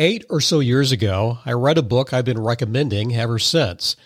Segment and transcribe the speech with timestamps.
[0.00, 3.96] Eight or so years ago, I read a book I've been recommending ever since.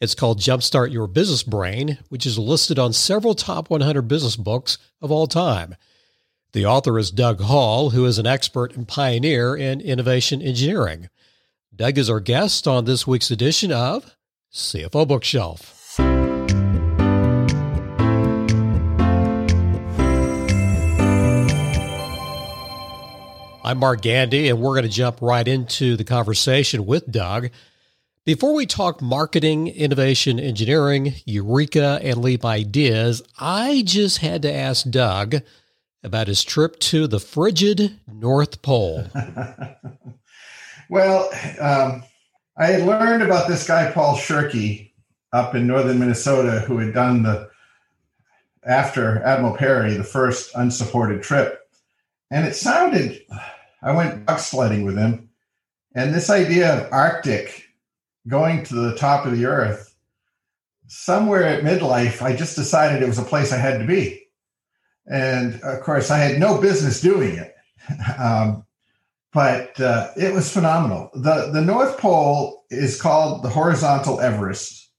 [0.00, 4.78] It's called Jumpstart Your Business Brain, which is listed on several top 100 business books
[5.02, 5.74] of all time.
[6.54, 11.10] The author is Doug Hall, who is an expert and pioneer in innovation engineering.
[11.76, 14.16] Doug is our guest on this week's edition of
[14.54, 15.81] CFO Bookshelf.
[23.64, 27.50] I'm Mark Gandy, and we're going to jump right into the conversation with Doug.
[28.24, 34.90] Before we talk marketing, innovation, engineering, Eureka, and Leap ideas, I just had to ask
[34.90, 35.36] Doug
[36.02, 39.06] about his trip to the frigid North Pole.
[40.90, 42.02] well, um,
[42.56, 44.90] I had learned about this guy, Paul Schurke,
[45.32, 47.48] up in northern Minnesota, who had done the,
[48.64, 51.60] after Admiral Peary, the first unsupported trip.
[52.32, 53.20] And it sounded,
[53.82, 55.30] I went buck sledding with him.
[55.94, 57.64] And this idea of Arctic
[58.28, 59.94] going to the top of the earth,
[60.86, 64.26] somewhere at midlife, I just decided it was a place I had to be.
[65.06, 67.54] And of course, I had no business doing it.
[68.18, 68.64] Um,
[69.32, 71.10] but uh, it was phenomenal.
[71.14, 74.90] The, the North Pole is called the horizontal Everest.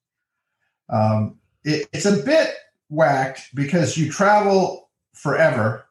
[0.89, 2.49] Um, it, it's a bit
[2.89, 5.85] whacked because you travel forever.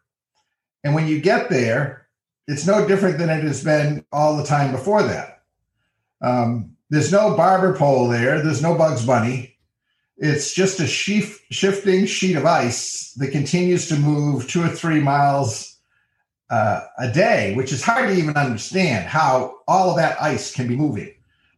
[0.83, 2.02] And when you get there,
[2.49, 5.43] it's no different than it has been all the time before that.
[6.21, 8.43] Um, there's no barber pole there.
[8.43, 9.57] There's no Bugs Bunny.
[10.19, 15.01] It's just a sheaf, shifting sheet of ice that continues to move two or three
[15.01, 15.79] miles
[16.51, 20.69] uh, a day, which is hard to even understand how all of that ice can
[20.69, 21.15] be moving.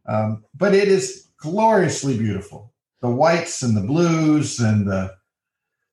[0.07, 2.73] Um, but it is gloriously beautiful.
[3.01, 5.15] The whites and the blues and the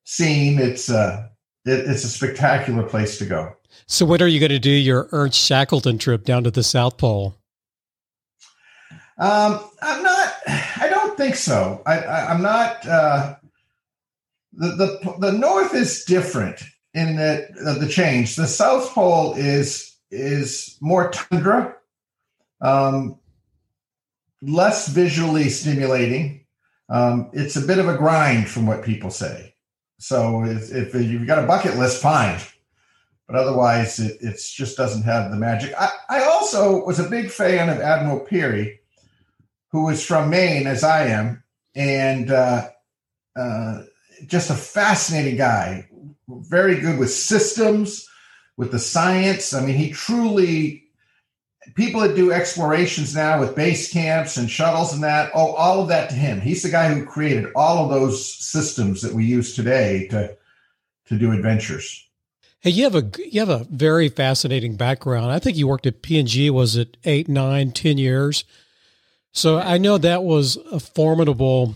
[0.05, 0.59] scene.
[0.59, 1.29] It's a uh,
[1.65, 3.57] it, it's a spectacular place to go.
[3.87, 6.97] So, when are you going to do your Ernst Shackleton trip down to the South
[6.99, 7.37] Pole?
[9.19, 10.35] Um, I'm not.
[10.47, 11.83] I don't think so.
[11.87, 12.87] I, am not.
[12.87, 13.37] Uh,
[14.53, 16.63] the the the North is different
[16.95, 18.37] in that the change.
[18.37, 21.75] The South Pole is is more tundra,
[22.61, 23.19] um,
[24.43, 26.45] less visually stimulating.
[26.89, 29.55] Um, it's a bit of a grind, from what people say.
[29.99, 32.39] So if, if you've got a bucket list, fine.
[33.33, 35.73] But otherwise, it it's just doesn't have the magic.
[35.79, 38.81] I, I also was a big fan of Admiral Peary
[39.71, 41.43] who is from Maine, as I am,
[41.75, 42.69] and uh,
[43.35, 43.85] uh,
[44.27, 45.89] just a fascinating guy.
[46.29, 48.07] Very good with systems,
[48.59, 49.55] with the science.
[49.55, 50.85] I mean, he truly.
[51.75, 55.89] People that do explorations now with base camps and shuttles and that, oh, all of
[55.89, 56.41] that to him.
[56.41, 60.37] He's the guy who created all of those systems that we use today to
[61.07, 62.11] to do adventures.
[62.63, 65.33] Hey, you have a you have a very fascinating background.
[65.33, 66.49] I think you worked at P and G.
[66.49, 68.45] Was it eight, nine, ten years?
[69.33, 71.75] So I know that was a formidable.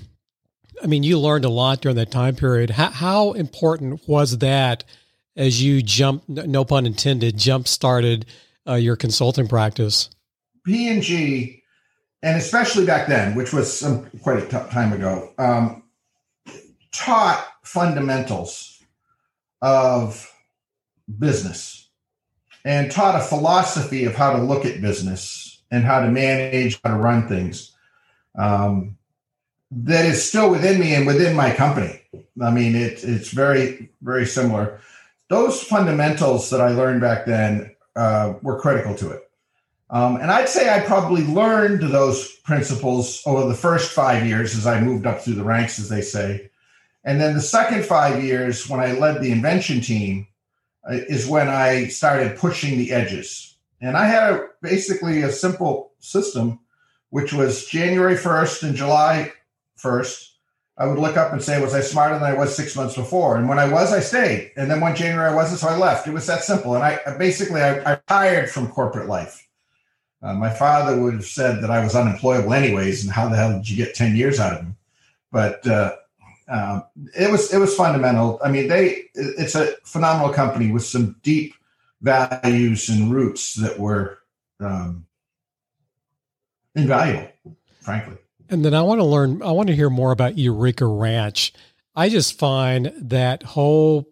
[0.80, 2.70] I mean, you learned a lot during that time period.
[2.70, 4.84] How, how important was that
[5.34, 8.24] as you jumped, no pun intended, jump started
[8.68, 10.08] uh, your consulting practice?
[10.64, 11.64] P and G,
[12.22, 15.82] and especially back then, which was some quite a t- time ago, um,
[16.92, 18.84] taught fundamentals
[19.62, 20.32] of
[21.18, 21.88] business
[22.64, 26.90] and taught a philosophy of how to look at business and how to manage, how
[26.90, 27.72] to run things.
[28.36, 28.98] Um,
[29.70, 32.00] that is still within me and within my company.
[32.42, 34.80] I mean, it, it's very, very similar.
[35.28, 39.30] Those fundamentals that I learned back then uh, were critical to it.
[39.88, 44.66] Um, and I'd say I probably learned those principles over the first five years as
[44.66, 46.50] I moved up through the ranks, as they say.
[47.04, 50.26] And then the second five years, when I led the invention team,
[50.90, 53.56] is when I started pushing the edges.
[53.80, 56.60] And I had a, basically a simple system,
[57.10, 59.32] which was January 1st and July
[59.78, 60.30] 1st.
[60.78, 63.36] I would look up and say, was I smarter than I was six months before?
[63.36, 64.52] And when I was, I stayed.
[64.56, 66.06] And then one January I wasn't, so I left.
[66.06, 66.74] It was that simple.
[66.74, 69.46] And I basically, I, I retired from corporate life.
[70.22, 73.52] Uh, my father would have said that I was unemployable anyways, and how the hell
[73.52, 74.76] did you get 10 years out of him?
[75.30, 75.96] But uh,
[76.48, 76.80] uh,
[77.18, 78.40] it was it was fundamental.
[78.44, 81.54] I mean, they it's a phenomenal company with some deep
[82.00, 84.18] values and roots that were
[84.60, 85.06] um,
[86.74, 87.28] invaluable,
[87.80, 88.16] frankly.
[88.48, 91.52] And then I want to learn, I want to hear more about Eureka Ranch.
[91.96, 94.08] I just find that whole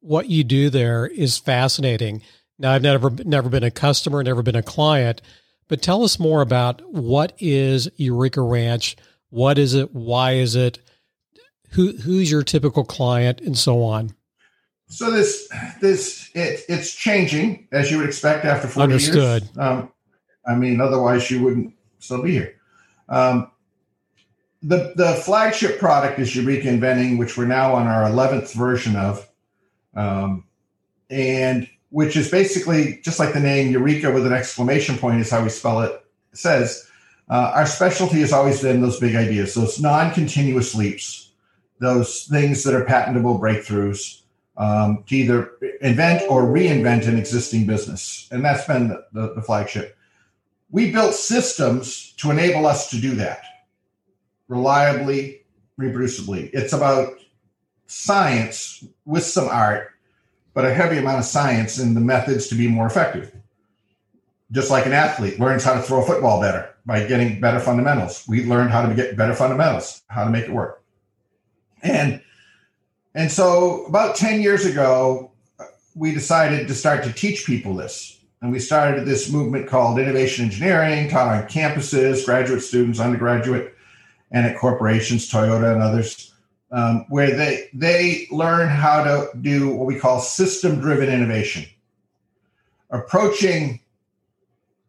[0.00, 2.22] what you do there is fascinating.
[2.58, 5.22] Now I've never never been a customer, never been a client,
[5.68, 8.96] but tell us more about what is Eureka Ranch,
[9.30, 10.78] what is it, why is it,
[11.70, 14.14] who who's your typical client, and so on.
[14.88, 15.48] So this
[15.80, 19.42] this it, it's changing as you would expect after 40 Understood.
[19.42, 19.58] years.
[19.58, 19.92] Um,
[20.46, 22.54] I mean, otherwise you wouldn't still be here.
[23.08, 23.50] Um,
[24.62, 29.28] the the flagship product is Eureka Inventing, which we're now on our eleventh version of,
[29.94, 30.44] um,
[31.08, 35.42] and which is basically just like the name Eureka with an exclamation point is how
[35.42, 35.92] we spell it.
[36.32, 36.88] it says
[37.28, 41.29] uh, our specialty has always been those big ideas, those non-continuous leaps,
[41.80, 44.20] those things that are patentable breakthroughs
[44.56, 49.42] um, to either invent or reinvent an existing business, and that's been the, the, the
[49.42, 49.96] flagship.
[50.70, 53.42] We built systems to enable us to do that
[54.48, 55.42] reliably,
[55.80, 56.50] reproducibly.
[56.52, 57.14] It's about
[57.86, 59.92] science with some art,
[60.52, 63.32] but a heavy amount of science in the methods to be more effective.
[64.52, 68.24] Just like an athlete learns how to throw a football better by getting better fundamentals.
[68.28, 70.79] We learned how to get better fundamentals, how to make it work.
[71.82, 72.20] And
[73.14, 75.32] and so about 10 years ago,
[75.94, 78.20] we decided to start to teach people this.
[78.40, 83.74] And we started this movement called innovation engineering, taught on campuses, graduate students, undergraduate,
[84.30, 86.32] and at corporations, Toyota and others,
[86.70, 91.64] um, where they they learn how to do what we call system driven innovation,
[92.90, 93.80] approaching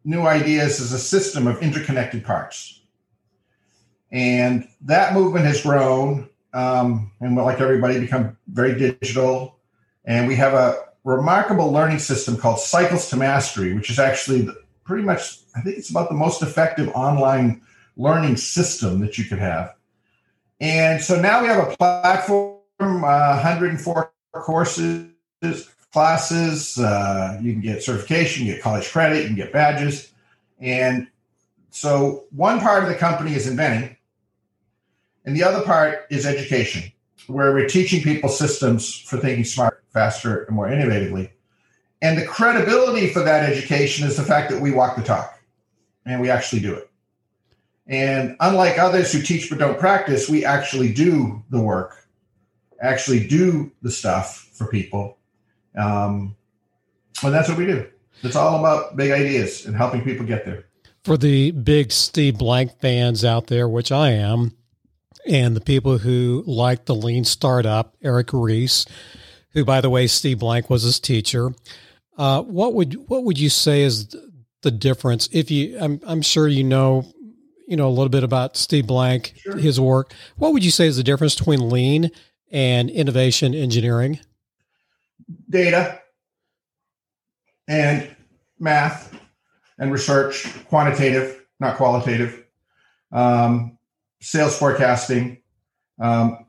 [0.04, 2.80] new ideas as a system of interconnected parts.
[4.10, 9.58] And that movement has grown, um, and like everybody, become very digital.
[10.04, 14.48] And we have a remarkable learning system called Cycles to Mastery, which is actually
[14.84, 17.62] pretty much, I think it's about the most effective online
[17.96, 19.74] learning system that you could have.
[20.60, 25.08] And so now we have a platform, uh, 104 courses,
[25.92, 26.78] classes.
[26.78, 30.12] Uh, you can get certification, you get college credit, you can get badges.
[30.60, 31.08] And
[31.70, 33.96] so one part of the company is inventing,
[35.24, 36.90] and the other part is education,
[37.26, 41.30] where we're teaching people systems for thinking smart, faster, and more innovatively.
[42.00, 45.38] And the credibility for that education is the fact that we walk the talk
[46.04, 46.90] and we actually do it.
[47.86, 52.08] And unlike others who teach but don't practice, we actually do the work,
[52.80, 55.18] actually do the stuff for people.
[55.78, 56.34] Um,
[57.22, 57.88] and that's what we do.
[58.22, 60.64] It's all about big ideas and helping people get there.
[61.04, 64.56] For the big Steve Blank fans out there, which I am,
[65.26, 68.86] and the people who like the lean startup, Eric Ries,
[69.52, 71.52] who, by the way, Steve Blank was his teacher.
[72.16, 74.14] Uh, what would what would you say is
[74.62, 75.28] the difference?
[75.32, 77.06] If you, I'm, I'm sure you know
[77.66, 79.56] you know a little bit about Steve Blank, sure.
[79.56, 80.14] his work.
[80.36, 82.10] What would you say is the difference between lean
[82.50, 84.20] and innovation engineering?
[85.48, 86.00] Data
[87.68, 88.14] and
[88.58, 89.18] math
[89.78, 92.44] and research, quantitative, not qualitative,
[93.10, 93.78] um,
[94.22, 95.38] sales forecasting,
[96.00, 96.46] um,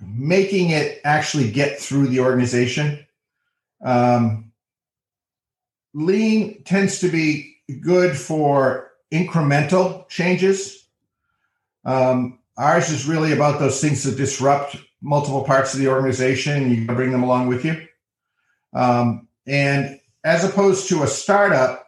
[0.00, 3.04] making it actually get through the organization.
[3.84, 4.52] Um,
[5.92, 10.86] lean tends to be good for incremental changes.
[11.84, 16.70] Um, ours is really about those things that disrupt multiple parts of the organization.
[16.70, 17.86] You bring them along with you.
[18.72, 21.86] Um, and as opposed to a startup,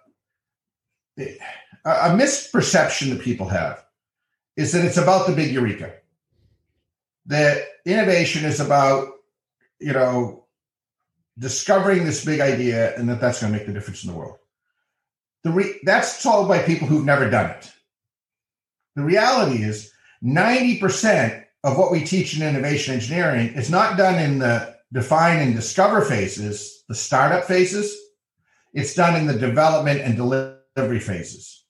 [1.18, 3.85] a misperception that people have
[4.56, 5.94] is that it's about the big eureka.
[7.26, 9.08] That innovation is about,
[9.80, 10.46] you know,
[11.38, 14.38] discovering this big idea and that that's going to make the difference in the world.
[15.44, 17.72] The re- that's told by people who've never done it.
[18.94, 19.92] The reality is
[20.24, 25.54] 90% of what we teach in innovation engineering is not done in the define and
[25.54, 27.94] discover phases, the startup phases.
[28.72, 31.64] It's done in the development and delivery phases.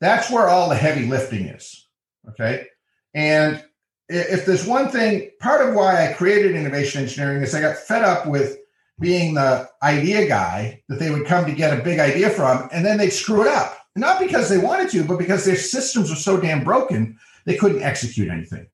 [0.00, 1.85] That's where all the heavy lifting is.
[2.28, 2.66] Okay.
[3.14, 3.64] And
[4.08, 8.04] if there's one thing, part of why I created innovation engineering is I got fed
[8.04, 8.58] up with
[9.00, 12.84] being the idea guy that they would come to get a big idea from, and
[12.84, 13.78] then they'd screw it up.
[13.94, 17.82] Not because they wanted to, but because their systems were so damn broken, they couldn't
[17.82, 18.68] execute anything.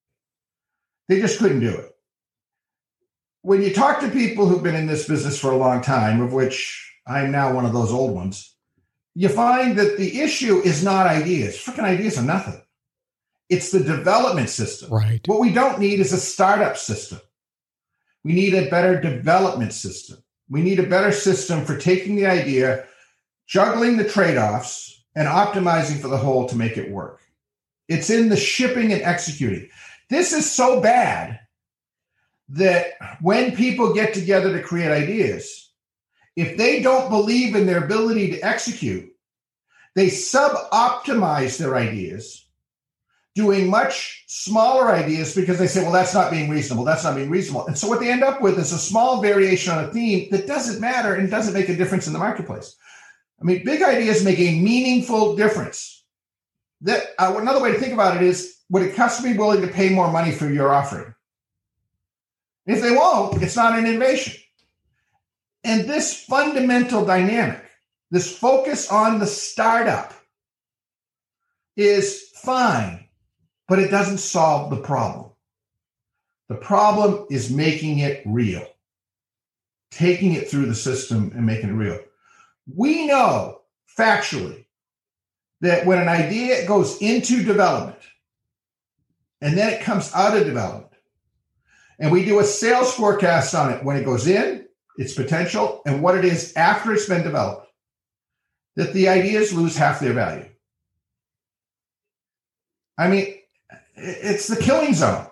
[1.08, 1.90] They just couldn't do it.
[3.42, 6.32] When you talk to people who've been in this business for a long time, of
[6.32, 8.54] which I'm now one of those old ones,
[9.14, 11.56] you find that the issue is not ideas.
[11.56, 12.60] Freaking ideas are nothing.
[13.52, 14.90] It's the development system.
[14.90, 15.20] Right.
[15.26, 17.20] What we don't need is a startup system.
[18.24, 20.24] We need a better development system.
[20.48, 22.86] We need a better system for taking the idea,
[23.46, 27.20] juggling the trade offs, and optimizing for the whole to make it work.
[27.88, 29.68] It's in the shipping and executing.
[30.08, 31.38] This is so bad
[32.48, 35.68] that when people get together to create ideas,
[36.36, 39.12] if they don't believe in their ability to execute,
[39.94, 42.41] they sub optimize their ideas
[43.34, 46.84] doing much smaller ideas because they say, well, that's not being reasonable.
[46.84, 47.66] That's not being reasonable.
[47.66, 50.46] And so what they end up with is a small variation on a theme that
[50.46, 52.76] doesn't matter and doesn't make a difference in the marketplace.
[53.40, 56.04] I mean, big ideas make a meaningful difference.
[56.82, 59.68] That uh, another way to think about it is: would a customer be willing to
[59.68, 61.14] pay more money for your offering?
[62.66, 64.34] If they won't, it's not an innovation.
[65.64, 67.64] And this fundamental dynamic,
[68.10, 70.12] this focus on the startup,
[71.76, 73.01] is fine,
[73.72, 75.30] but it doesn't solve the problem.
[76.50, 78.66] The problem is making it real,
[79.90, 81.98] taking it through the system and making it real.
[82.66, 83.62] We know
[83.98, 84.66] factually
[85.62, 87.96] that when an idea goes into development
[89.40, 90.92] and then it comes out of development,
[91.98, 94.66] and we do a sales forecast on it when it goes in,
[94.98, 97.72] its potential, and what it is after it's been developed,
[98.76, 100.50] that the ideas lose half their value.
[102.98, 103.36] I mean,
[104.02, 105.26] it's the killing zone.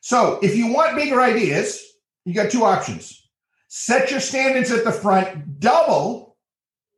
[0.00, 1.82] So if you want bigger ideas,
[2.24, 3.28] you got two options.
[3.68, 6.36] Set your standards at the front, double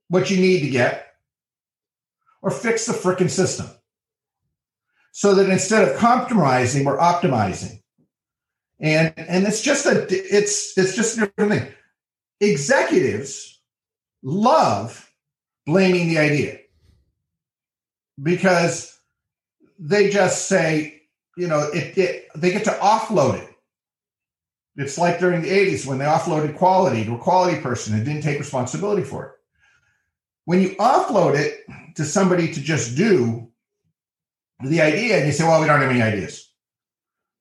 [0.09, 1.07] what you need to get,
[2.43, 3.67] or fix the freaking system.
[5.13, 7.83] So that instead of compromising, we're optimizing.
[8.79, 11.73] And and it's just a it's it's just a different thing.
[12.41, 13.61] Executives
[14.23, 15.13] love
[15.67, 16.61] blaming the idea
[18.23, 19.00] because
[19.81, 21.03] they just say,
[21.37, 23.49] you know, it, it they get to offload it.
[24.77, 28.23] It's like during the 80s when they offloaded quality to a quality person and didn't
[28.23, 29.33] take responsibility for it.
[30.45, 31.61] When you offload it
[31.97, 33.49] to somebody to just do
[34.63, 36.51] the idea, and you say, well, we don't have any ideas.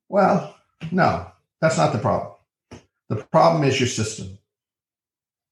[0.08, 0.56] Well,
[0.90, 1.30] no,
[1.60, 2.32] that's not the problem.
[3.08, 4.38] The problem is your system.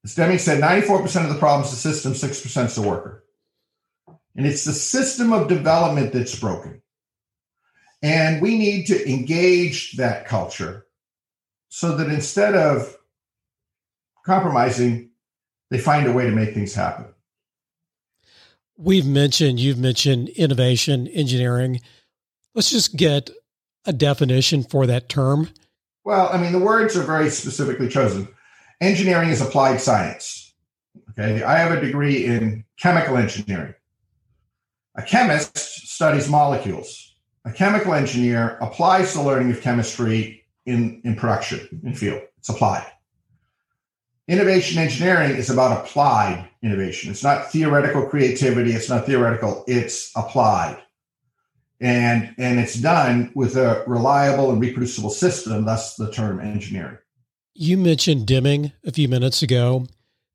[0.04, 3.24] As Deming said, 94% of the problem is the system, 6% is the worker.
[4.38, 6.80] And it's the system of development that's broken.
[8.02, 10.86] And we need to engage that culture
[11.70, 12.96] so that instead of
[14.24, 15.10] compromising,
[15.70, 17.06] they find a way to make things happen.
[18.76, 21.80] We've mentioned, you've mentioned innovation, engineering.
[22.54, 23.30] Let's just get
[23.86, 25.48] a definition for that term.
[26.04, 28.28] Well, I mean, the words are very specifically chosen.
[28.80, 30.54] Engineering is applied science.
[31.10, 31.42] Okay.
[31.42, 33.74] I have a degree in chemical engineering.
[34.98, 37.14] A chemist studies molecules.
[37.44, 42.20] A chemical engineer applies the learning of chemistry in, in production, in field.
[42.38, 42.84] It's applied.
[44.26, 47.12] Innovation engineering is about applied innovation.
[47.12, 48.72] It's not theoretical creativity.
[48.72, 49.62] It's not theoretical.
[49.68, 50.82] It's applied.
[51.80, 56.98] And, and it's done with a reliable and reproducible system, thus the term engineering.
[57.54, 59.86] You mentioned Deming a few minutes ago.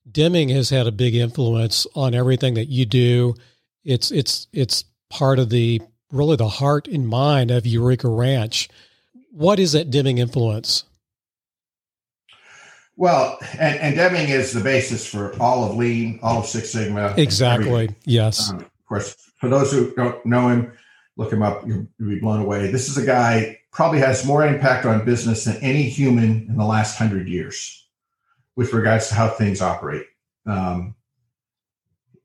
[0.09, 3.35] Deming has had a big influence on everything that you do
[3.83, 8.69] it's it's it's part of the really the heart and mind of Eureka Ranch.
[9.31, 10.83] What is that Deming influence?
[12.95, 17.15] Well, and, and Deming is the basis for all of Lean, all of Six Sigma.
[17.17, 17.89] Exactly.
[18.05, 18.51] Yes.
[18.51, 20.71] Um, of course, for those who don't know him,
[21.17, 21.65] look him up.
[21.65, 22.69] You'll, you'll be blown away.
[22.71, 26.65] This is a guy probably has more impact on business than any human in the
[26.65, 27.87] last hundred years,
[28.55, 30.05] with regards to how things operate.
[30.45, 30.93] Um,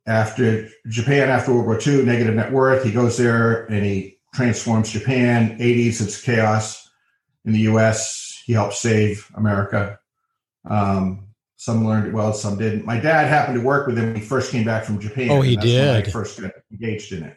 [0.09, 2.83] after Japan after World War II, negative net worth.
[2.83, 5.59] He goes there and he transforms Japan.
[5.59, 6.89] 80s, it's chaos.
[7.45, 9.99] In the US, he helps save America.
[10.69, 12.87] Um, some learned it well, some didn't.
[12.87, 15.31] My dad happened to work with him when he first came back from Japan.
[15.31, 16.07] Oh, he did.
[16.07, 16.41] I first
[16.73, 17.37] engaged in it.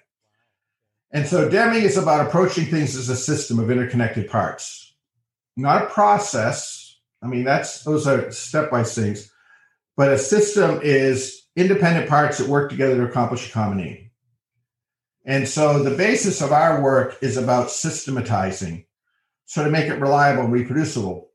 [1.11, 4.95] And so Deming is about approaching things as a system of interconnected parts,
[5.57, 6.99] not a process.
[7.21, 9.29] I mean, that's those are step by things,
[9.97, 14.11] but a system is independent parts that work together to accomplish a common aim.
[15.25, 18.85] And so the basis of our work is about systematizing,
[19.45, 21.29] so to make it reliable and reproducible.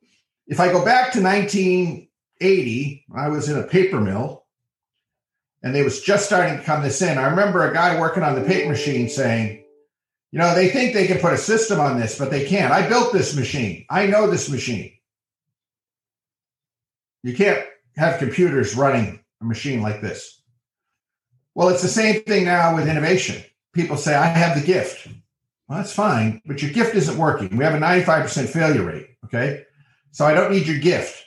[0.47, 4.45] If I go back to 1980, I was in a paper mill
[5.63, 7.19] and they was just starting to come this in.
[7.19, 9.65] I remember a guy working on the paper machine saying,
[10.33, 12.73] you know, they think they can put a system on this, but they can't.
[12.73, 13.87] I built this machine.
[13.89, 14.93] I know this machine.
[17.23, 17.65] You can't
[17.97, 20.43] have computers running a machine like this?
[21.55, 23.43] Well, it's the same thing now with innovation.
[23.73, 25.09] People say, I have the gift.
[25.69, 27.57] Well, that's fine, but your gift isn't working.
[27.57, 29.09] We have a 95% failure rate.
[29.25, 29.65] Okay.
[30.13, 31.25] So I don't need your gift.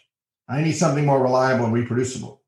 [0.48, 2.42] I need something more reliable and reproducible.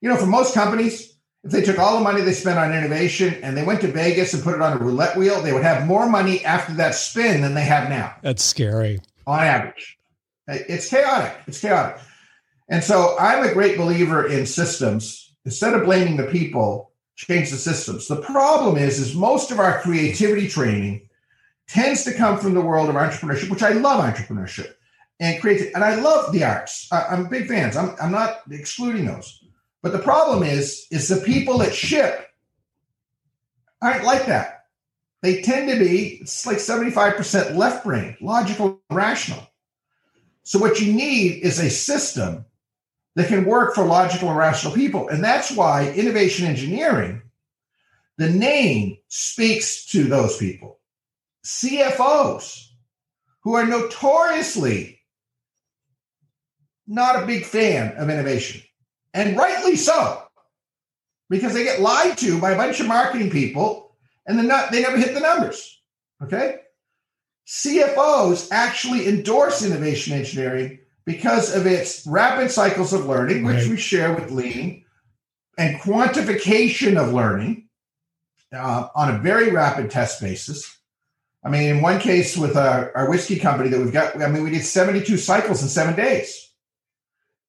[0.00, 3.34] You know, for most companies, if they took all the money they spent on innovation
[3.42, 5.86] and they went to Vegas and put it on a roulette wheel, they would have
[5.86, 8.14] more money after that spin than they have now.
[8.22, 9.00] That's scary.
[9.26, 9.98] On average.
[10.46, 11.36] It's chaotic.
[11.46, 12.00] It's chaotic.
[12.68, 15.34] And so I'm a great believer in systems.
[15.44, 18.08] Instead of blaming the people, change the systems.
[18.08, 21.08] The problem is, is most of our creativity training
[21.68, 24.74] tends to come from the world of entrepreneurship, which I love entrepreneurship
[25.20, 26.88] and creative, and I love the arts.
[26.90, 27.76] I, am big fans.
[27.76, 29.44] I'm, I'm not excluding those,
[29.82, 32.28] But the problem is, is the people that ship
[33.80, 34.66] aren't like that.
[35.22, 39.46] They tend to be, it's like 75% left brain, logical, rational.
[40.42, 42.44] So what you need is a system
[43.16, 45.08] that can work for logical and rational people.
[45.08, 47.22] And that's why innovation engineering,
[48.18, 50.80] the name speaks to those people.
[51.44, 52.68] CFOs
[53.42, 55.00] who are notoriously
[56.86, 58.62] not a big fan of innovation,
[59.12, 60.22] and rightly so,
[61.30, 64.82] because they get lied to by a bunch of marketing people and then not, they
[64.82, 65.80] never hit the numbers.
[66.22, 66.60] Okay.
[67.46, 73.70] CFOs actually endorse innovation engineering because of its rapid cycles of learning, which right.
[73.70, 74.84] we share with Lean,
[75.58, 77.68] and quantification of learning
[78.52, 80.78] uh, on a very rapid test basis.
[81.44, 84.42] I mean, in one case with our, our whiskey company that we've got, I mean,
[84.42, 86.50] we did 72 cycles in seven days.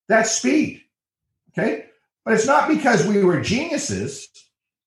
[0.07, 0.81] That's speed.
[1.51, 1.85] Okay.
[2.25, 4.27] But it's not because we were geniuses,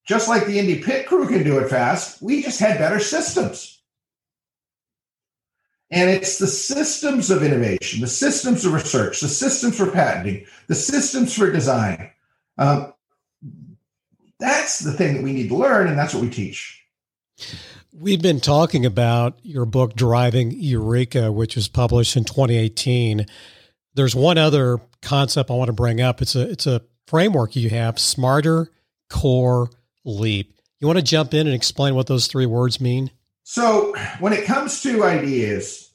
[0.05, 2.21] just like the Indy pit crew can do it fast.
[2.21, 3.78] We just had better systems.
[5.91, 10.75] And it's the systems of innovation, the systems of research, the systems for patenting, the
[10.75, 12.11] systems for design.
[12.59, 12.93] Um,
[14.39, 16.85] that's the thing that we need to learn, and that's what we teach.
[17.93, 23.27] We've been talking about your book, Driving Eureka, which was published in 2018.
[23.95, 26.21] There's one other concept I want to bring up.
[26.23, 28.71] It's a it's a framework you have, smarter,
[29.09, 29.71] core,
[30.05, 30.55] leap.
[30.79, 33.11] You want to jump in and explain what those three words mean?
[33.51, 35.95] So when it comes to ideas,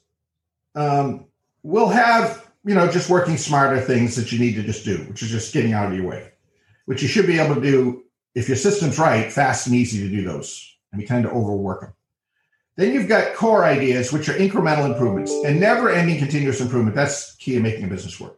[0.74, 1.26] um,
[1.62, 5.22] we'll have you know just working smarter things that you need to just do, which
[5.22, 6.32] is just getting out of your way,
[6.86, 8.02] which you should be able to do
[8.34, 11.82] if your system's right, fast and easy to do those, and we tend to overwork
[11.82, 11.92] them.
[12.74, 16.96] Then you've got core ideas, which are incremental improvements and never-ending continuous improvement.
[16.96, 18.36] That's key to making a business work.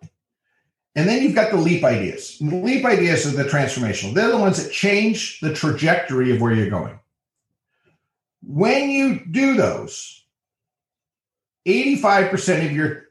[0.94, 2.36] And then you've got the leap ideas.
[2.42, 4.12] And the leap ideas are the transformational.
[4.12, 6.98] They're the ones that change the trajectory of where you're going.
[8.46, 10.24] When you do those,
[11.66, 13.08] 85% of your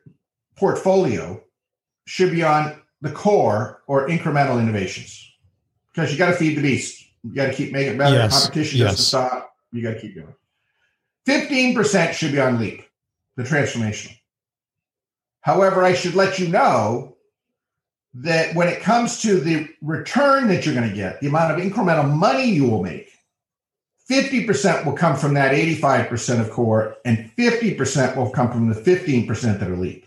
[0.55, 1.43] portfolio
[2.05, 5.29] should be on the core or incremental innovations
[5.93, 7.05] because you got to feed the beast.
[7.23, 8.15] You got to keep making it better.
[8.15, 8.43] Yes.
[8.43, 8.91] Competition yes.
[8.91, 9.55] doesn't stop.
[9.71, 10.33] You got to keep going.
[11.27, 12.83] 15% should be on leap,
[13.36, 14.15] the transformational.
[15.41, 17.17] However, I should let you know
[18.13, 21.60] that when it comes to the return that you're going to get, the amount of
[21.60, 23.10] incremental money you will make,
[24.09, 29.59] 50% will come from that 85% of core, and 50% will come from the 15%
[29.59, 30.05] that are leap.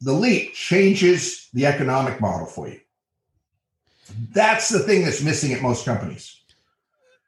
[0.00, 2.80] The leap changes the economic model for you.
[4.32, 6.40] That's the thing that's missing at most companies.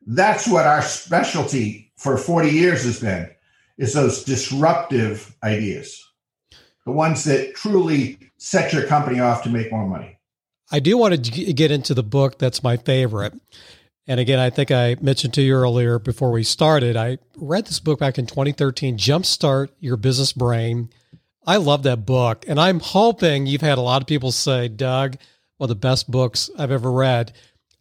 [0.07, 3.31] That's what our specialty for 40 years has been
[3.77, 6.05] is those disruptive ideas.
[6.87, 10.19] The ones that truly set your company off to make more money.
[10.73, 13.35] I do want to get into the book that's my favorite.
[14.07, 17.81] And again, I think I mentioned to you earlier before we started, I read this
[17.81, 20.91] book back in 2013, Jumpstart Your Business Brain.
[21.47, 22.45] I love that book.
[22.49, 25.17] And I'm hoping you've had a lot of people say, Doug,
[25.59, 27.33] one of the best books I've ever read.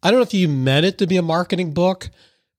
[0.03, 2.10] I don't know if you meant it to be a marketing book,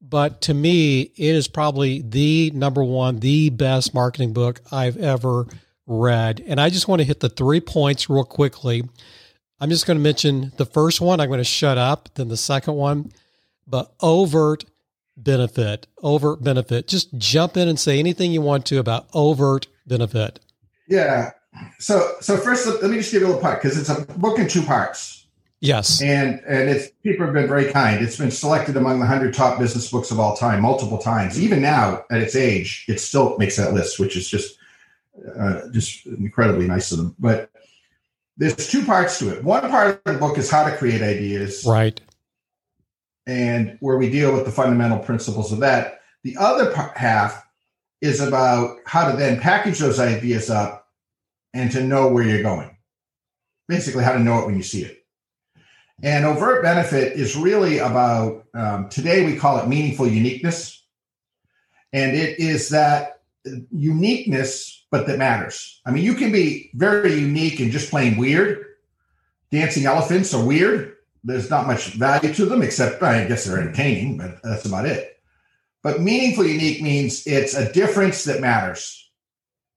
[0.00, 5.46] but to me, it is probably the number one, the best marketing book I've ever
[5.86, 6.42] read.
[6.46, 8.82] And I just want to hit the three points real quickly.
[9.60, 11.20] I'm just going to mention the first one.
[11.20, 12.08] I'm going to shut up.
[12.14, 13.12] Then the second one
[13.70, 14.64] but overt
[15.16, 16.88] benefit, overt benefit.
[16.88, 20.40] Just jump in and say anything you want to about overt benefit.
[20.88, 21.30] Yeah.
[21.78, 24.38] So, so first, let me just give you a little part because it's a book
[24.38, 25.26] in two parts.
[25.61, 26.00] Yes.
[26.00, 28.02] And and it's people have been very kind.
[28.02, 31.40] It's been selected among the hundred top business books of all time multiple times.
[31.40, 34.56] Even now, at its age, it still makes that list, which is just
[35.38, 37.14] uh, just incredibly nice of them.
[37.18, 37.50] But
[38.38, 39.44] there's two parts to it.
[39.44, 41.66] One part of the book is how to create ideas.
[41.66, 42.00] Right
[43.30, 46.00] and where we deal with the fundamental principles of that.
[46.24, 47.46] The other half
[48.00, 50.88] is about how to then package those ideas up
[51.54, 52.76] and to know where you're going.
[53.68, 55.04] Basically, how to know it when you see it.
[56.02, 60.82] And overt benefit is really about um, today we call it meaningful uniqueness.
[61.92, 63.20] And it is that
[63.70, 65.80] uniqueness, but that matters.
[65.84, 68.64] I mean, you can be very unique and just plain weird.
[69.50, 74.16] Dancing elephants are weird, there's not much value to them except I guess they're entertaining,
[74.18, 75.20] but that's about it.
[75.83, 79.11] But meaningful unique means it's a difference that matters.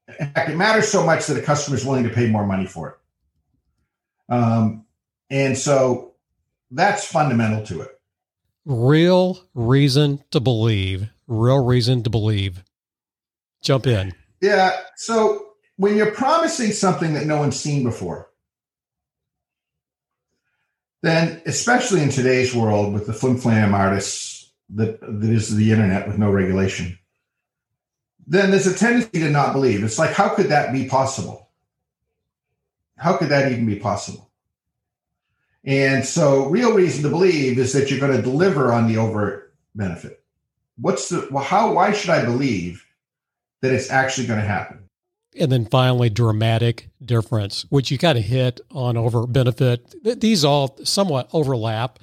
[0.07, 2.65] In fact, it matters so much that a customer is willing to pay more money
[2.65, 4.33] for it.
[4.33, 4.85] Um,
[5.29, 6.13] and so
[6.71, 7.99] that's fundamental to it.
[8.65, 11.09] Real reason to believe.
[11.27, 12.63] Real reason to believe.
[13.61, 14.13] Jump in.
[14.41, 14.77] Yeah.
[14.97, 18.29] So when you're promising something that no one's seen before,
[21.03, 26.07] then especially in today's world with the flim flam artists that, that is the internet
[26.07, 26.97] with no regulation,
[28.25, 29.83] then there's a tendency to not believe.
[29.83, 31.49] It's like, how could that be possible?
[32.97, 34.31] How could that even be possible?
[35.65, 39.53] And so, real reason to believe is that you're going to deliver on the overt
[39.75, 40.23] benefit.
[40.77, 41.43] What's the well?
[41.43, 41.73] How?
[41.73, 42.85] Why should I believe
[43.61, 44.82] that it's actually going to happen?
[45.39, 49.95] And then finally, dramatic difference, which you kind of hit on over benefit.
[50.21, 51.99] These all somewhat overlap,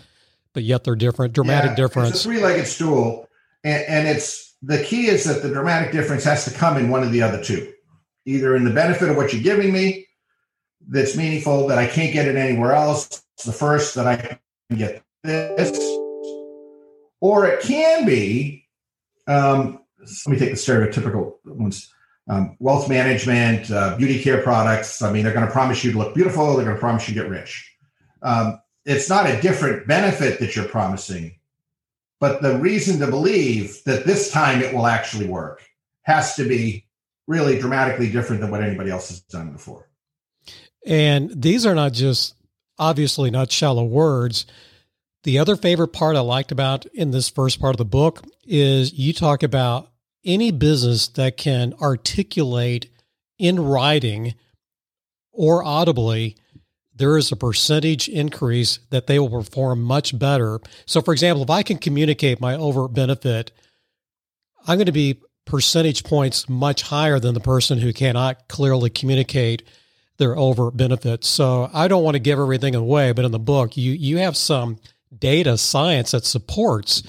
[0.53, 1.33] but yet they're different.
[1.33, 2.11] Dramatic yeah, difference.
[2.11, 3.29] It's a three-legged stool,
[3.63, 7.03] and, and it's the key is that the dramatic difference has to come in one
[7.03, 7.73] of the other two,
[8.27, 10.07] either in the benefit of what you're giving me,
[10.89, 14.39] that's meaningful that I can't get it anywhere else, the first that I can
[14.77, 15.79] get this,
[17.21, 18.67] or it can be.
[19.27, 19.81] Um,
[20.27, 21.93] let me take the stereotypical ones.
[22.31, 25.03] Um, wealth management, uh, beauty care products.
[25.03, 26.55] I mean, they're going to promise you to look beautiful.
[26.55, 27.75] They're going to promise you to get rich.
[28.23, 31.41] Um, it's not a different benefit that you're promising,
[32.21, 35.61] but the reason to believe that this time it will actually work
[36.03, 36.87] has to be
[37.27, 39.89] really dramatically different than what anybody else has done before.
[40.87, 42.35] And these are not just
[42.79, 44.47] obviously not shallow words.
[45.25, 48.93] The other favorite part I liked about in this first part of the book is
[48.93, 49.91] you talk about
[50.25, 52.91] any business that can articulate
[53.39, 54.35] in writing
[55.33, 56.37] or audibly
[57.01, 60.61] there is a percentage increase that they will perform much better.
[60.85, 63.53] So, for example, if I can communicate my over benefit,
[64.67, 69.63] I'm going to be percentage points much higher than the person who cannot clearly communicate
[70.19, 71.27] their over benefits.
[71.27, 74.37] So I don't want to give everything away, but in the book, you you have
[74.37, 74.77] some
[75.19, 77.03] data science that supports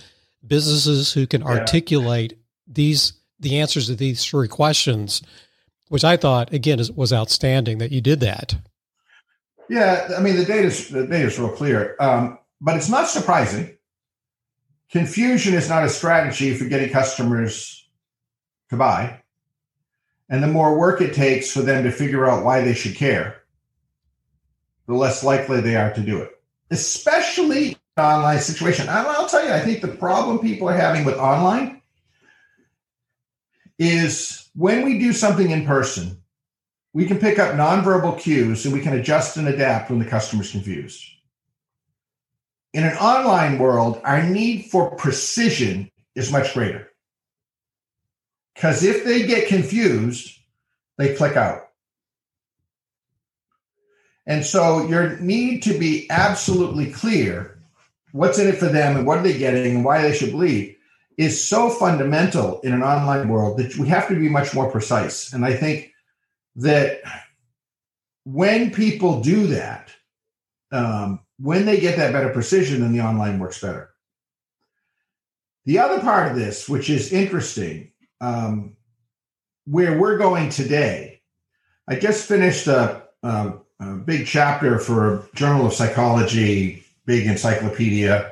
[0.48, 1.48] businesses who can yeah.
[1.48, 2.40] articulate
[2.74, 5.22] these the answers to these three questions,
[5.90, 8.56] which I thought again is, was outstanding that you did that.
[9.70, 13.78] Yeah, I mean the data the data is real clear, um, but it's not surprising.
[14.92, 17.88] Confusion is not a strategy for getting customers
[18.70, 19.22] to buy.
[20.30, 23.44] And the more work it takes for them to figure out why they should care,
[24.88, 26.32] the less likely they are to do it,
[26.72, 28.88] especially online situation.
[28.90, 31.81] I'll tell you, I think the problem people are having with online
[33.82, 36.22] is when we do something in person,
[36.94, 40.52] we can pick up nonverbal cues and we can adjust and adapt when the customer's
[40.52, 41.04] confused.
[42.76, 46.92] In an online world, our need for precision is much greater.
[48.54, 50.38] Because if they get confused,
[51.00, 51.70] they click out.
[54.28, 57.58] And so your need to be absolutely clear
[58.12, 60.76] what's in it for them and what are they getting and why they should believe
[61.18, 65.34] is so fundamental in an online world that we have to be much more precise.
[65.34, 65.92] And I think
[66.56, 67.02] that
[68.24, 69.92] when people do that,
[70.72, 73.90] um, when they get that better precision, then the online works better.
[75.66, 78.76] The other part of this, which is interesting, um,
[79.66, 81.22] where we're going today.
[81.88, 88.31] I just finished a, a, a big chapter for a Journal of Psychology, big encyclopedia,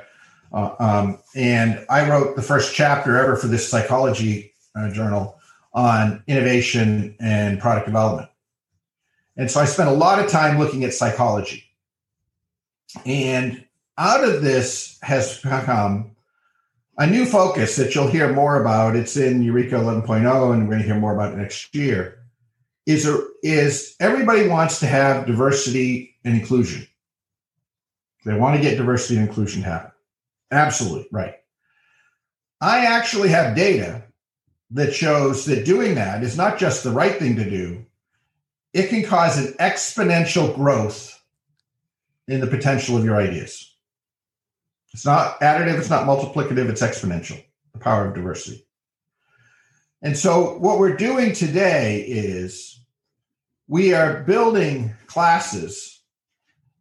[0.52, 5.38] uh, um, and I wrote the first chapter ever for this psychology uh, journal
[5.72, 8.28] on innovation and product development.
[9.36, 11.64] And so I spent a lot of time looking at psychology.
[13.06, 13.64] And
[13.96, 16.16] out of this has come
[16.98, 18.96] a new focus that you'll hear more about.
[18.96, 22.18] It's in Eureka 11.0, and we're going to hear more about it next year.
[22.86, 26.86] Is, a, is everybody wants to have diversity and inclusion.
[28.24, 29.92] They want to get diversity and inclusion happen.
[30.50, 31.34] Absolutely right.
[32.60, 34.02] I actually have data
[34.72, 37.84] that shows that doing that is not just the right thing to do,
[38.72, 41.18] it can cause an exponential growth
[42.28, 43.74] in the potential of your ideas.
[44.92, 48.66] It's not additive, it's not multiplicative, it's exponential, the power of diversity.
[50.02, 52.80] And so, what we're doing today is
[53.68, 55.89] we are building classes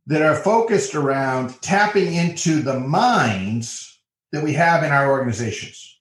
[0.10, 4.00] that are focused around tapping into the minds
[4.32, 6.00] that we have in our organizations.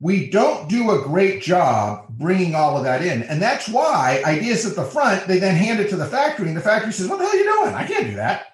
[0.00, 3.22] We don't do a great job bringing all of that in.
[3.22, 6.56] And that's why ideas at the front, they then hand it to the factory, and
[6.56, 7.74] the factory says, What the hell are you doing?
[7.76, 8.46] I can't do that.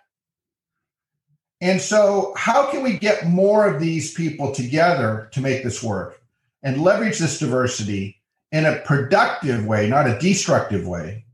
[1.63, 6.21] And so, how can we get more of these people together to make this work
[6.63, 8.21] and leverage this diversity
[8.53, 11.25] in a productive way, not a destructive way,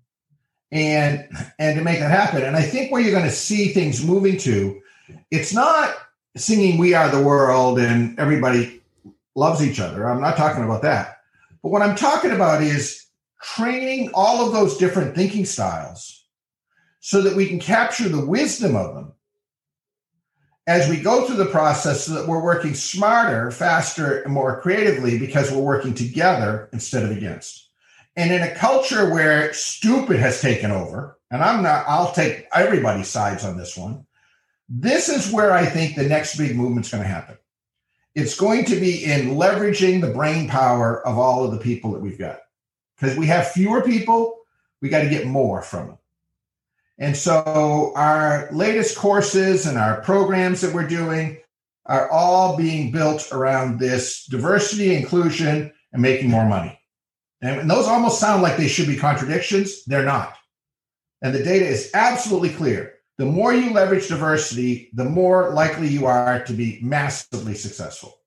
[0.75, 1.27] and
[1.59, 2.43] and to make that happen?
[2.43, 4.83] And I think where you're going to see things moving to,
[5.31, 5.95] it's not
[6.37, 8.83] singing "We Are the World" and everybody
[9.35, 10.07] loves each other.
[10.07, 11.21] I'm not talking about that.
[11.63, 13.07] But what I'm talking about is
[13.41, 16.25] training all of those different thinking styles
[17.01, 19.13] so that we can capture the wisdom of them
[20.67, 25.19] as we go through the process so that we're working smarter, faster, and more creatively
[25.19, 27.64] because we're working together instead of against.
[28.17, 33.09] And in a culture where stupid has taken over, and I'm not, I'll take everybody's
[33.09, 34.07] sides on this one.
[34.69, 37.37] This is where I think the next big movement's going to happen.
[38.15, 42.01] It's going to be in leveraging the brain power of all of the people that
[42.01, 42.39] we've got.
[42.97, 44.39] Because we have fewer people,
[44.81, 45.99] we got to get more from them.
[46.99, 51.39] And so our latest courses and our programs that we're doing
[51.87, 56.79] are all being built around this diversity, inclusion, and making more money.
[57.45, 59.85] And those almost sound like they should be contradictions.
[59.85, 60.35] They're not.
[61.23, 62.95] And the data is absolutely clear.
[63.19, 68.19] The more you leverage diversity, the more likely you are to be massively successful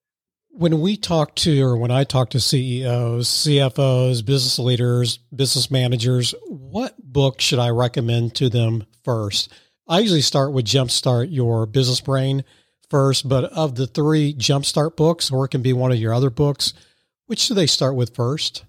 [0.58, 6.34] when we talk to, or when I talk to CEOs, CFOs, business leaders, business managers,
[6.48, 9.54] what book should I recommend to them first?
[9.88, 12.44] I usually start with Jumpstart Your Business Brain
[12.90, 16.32] first, but of the three Jumpstart books, or it can be one of your other
[16.32, 16.74] books,
[17.28, 18.64] which do they start with first?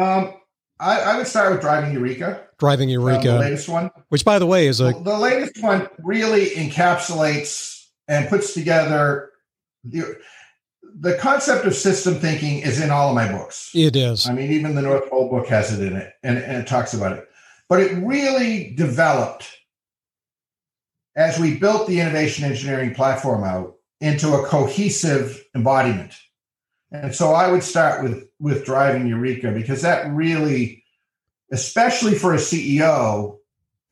[0.00, 0.34] Um,
[0.78, 2.46] I, I would start with Driving Eureka.
[2.58, 5.88] Driving Eureka, um, the latest one, which, by the way, is a the latest one
[6.02, 9.30] really encapsulates and puts together
[9.84, 10.18] the
[10.98, 13.70] the concept of system thinking is in all of my books.
[13.74, 14.28] It is.
[14.28, 16.94] I mean, even the North Pole book has it in it and, and it talks
[16.94, 17.28] about it.
[17.68, 19.48] But it really developed
[21.16, 26.14] as we built the innovation engineering platform out into a cohesive embodiment.
[26.92, 30.84] And so I would start with with driving Eureka because that really,
[31.52, 33.38] especially for a CEO,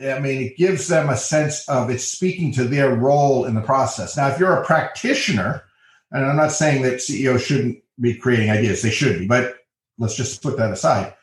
[0.00, 3.60] I mean, it gives them a sense of it's speaking to their role in the
[3.60, 4.16] process.
[4.16, 5.64] Now, if you're a practitioner,
[6.10, 9.56] and I'm not saying that CEOs shouldn't be creating ideas, they should be, but
[9.98, 11.14] let's just put that aside.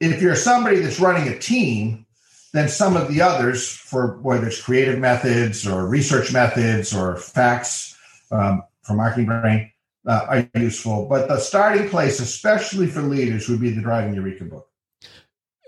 [0.00, 2.06] If you're somebody that's running a team,
[2.52, 7.96] then some of the others, for whether it's creative methods or research methods or facts
[8.30, 9.70] um, from Marketing Brain,
[10.06, 11.06] uh, are useful.
[11.06, 14.68] But the starting place, especially for leaders, would be the Driving Eureka book.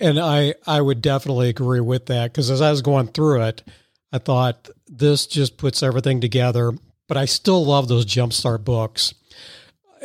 [0.01, 3.63] And I, I would definitely agree with that because as I was going through it,
[4.13, 6.73] I thought this just puts everything together
[7.09, 9.15] but I still love those jumpstart books.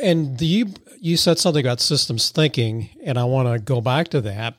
[0.02, 4.08] And the, you you said something about systems thinking, and I want to go back
[4.08, 4.56] to that.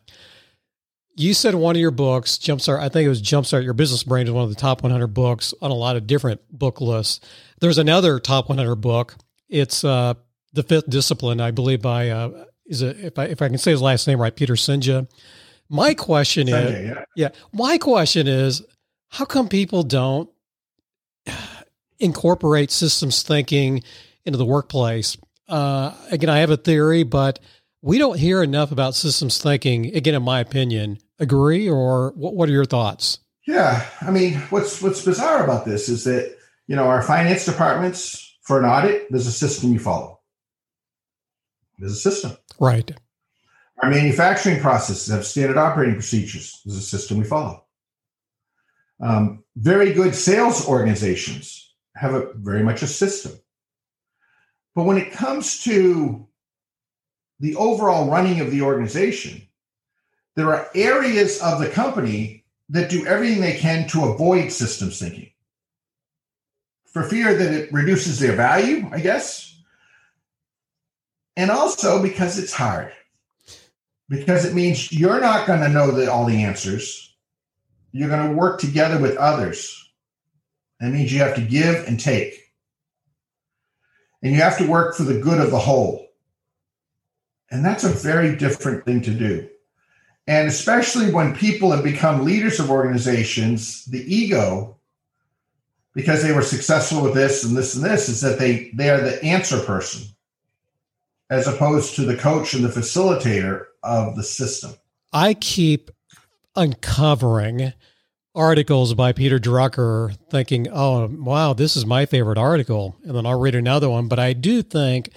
[1.18, 4.28] You said one of your books, Jumpstart, I think it was Jumpstart Your Business Brain,
[4.28, 7.22] is one of the top 100 books on a lot of different book lists.
[7.62, 9.16] There's another top 100 book.
[9.50, 10.16] It's uh,
[10.54, 13.72] The Fifth Discipline, I believe, by, uh, is it, if I, if I can say
[13.72, 15.08] his last name right, Peter Senge.
[15.70, 17.04] My question Senge, is, yeah.
[17.16, 18.64] yeah, my question is,
[19.10, 20.30] how come people don't
[22.00, 23.82] incorporate systems thinking
[24.26, 25.18] into the workplace.
[25.48, 27.40] Uh, again, I have a theory, but
[27.82, 29.96] we don't hear enough about systems thinking.
[29.96, 32.34] Again, in my opinion, agree or what?
[32.36, 33.20] What are your thoughts?
[33.48, 36.36] Yeah, I mean, what's what's bizarre about this is that
[36.68, 40.20] you know our finance departments for an audit, there's a system you follow.
[41.78, 42.90] There's a system, right?
[43.84, 46.62] Our manufacturing processes have standard operating procedures.
[46.64, 47.66] There's a system we follow.
[49.02, 53.34] Um, very good sales organizations have a very much a system.
[54.74, 56.28] But when it comes to
[57.40, 59.42] the overall running of the organization,
[60.36, 65.32] there are areas of the company that do everything they can to avoid systems thinking
[66.96, 69.54] for fear that it reduces their value, I guess.
[71.36, 72.94] And also because it's hard,
[74.08, 77.14] because it means you're not going to know the, all the answers.
[77.92, 79.92] You're going to work together with others
[80.80, 82.34] that means you have to give and take.
[84.24, 86.08] And you have to work for the good of the whole.
[87.52, 89.50] And that's a very different thing to do.
[90.28, 94.75] And especially when people have become leaders of organizations, the ego,
[95.96, 99.02] because they were successful with this and this and this, is that they, they are
[99.02, 100.06] the answer person
[101.30, 104.74] as opposed to the coach and the facilitator of the system.
[105.12, 105.90] I keep
[106.56, 107.74] uncovering
[108.36, 112.96] articles by Peter Drucker thinking, oh, wow, this is my favorite article.
[113.04, 114.08] And then I'll read another one.
[114.08, 115.10] But I do think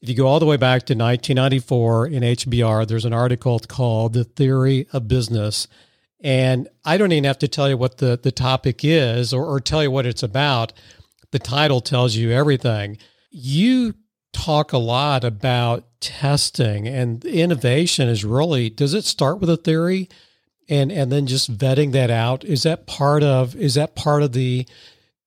[0.00, 4.12] if you go all the way back to 1994 in HBR, there's an article called
[4.12, 5.66] The Theory of Business.
[6.22, 9.60] And I don't even have to tell you what the, the topic is or, or
[9.60, 10.72] tell you what it's about.
[11.32, 12.98] The title tells you everything.
[13.30, 13.94] You
[14.32, 20.08] talk a lot about testing and innovation is really, does it start with a theory?
[20.68, 24.32] and and then just vetting that out is that part of is that part of
[24.32, 24.66] the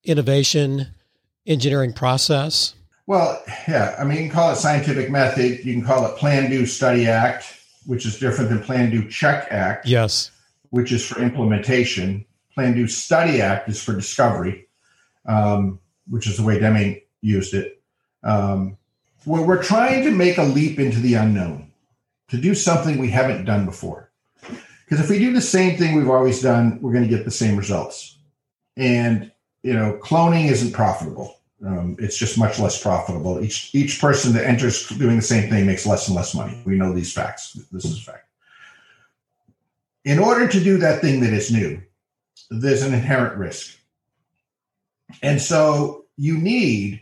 [0.04, 0.88] innovation
[1.46, 2.74] engineering process
[3.06, 6.50] well yeah i mean you can call it scientific method you can call it plan
[6.50, 10.32] do study act which is different than plan do check act yes
[10.76, 12.26] which is for implementation.
[12.54, 14.68] Plan Do Study Act is for discovery,
[15.26, 17.82] um, which is the way Deming used it.
[18.24, 18.78] Um,
[19.24, 21.72] where we're trying to make a leap into the unknown,
[22.28, 24.12] to do something we haven't done before.
[24.84, 27.32] Because if we do the same thing we've always done, we're going to get the
[27.32, 28.18] same results.
[28.76, 29.32] And
[29.64, 31.40] you know, cloning isn't profitable.
[31.66, 33.42] Um, it's just much less profitable.
[33.42, 36.62] Each each person that enters doing the same thing makes less and less money.
[36.66, 37.54] We know these facts.
[37.72, 38.25] This is a fact.
[40.06, 41.82] In order to do that thing that is new,
[42.52, 43.78] there's an inherent risk.
[45.24, 47.02] And so you need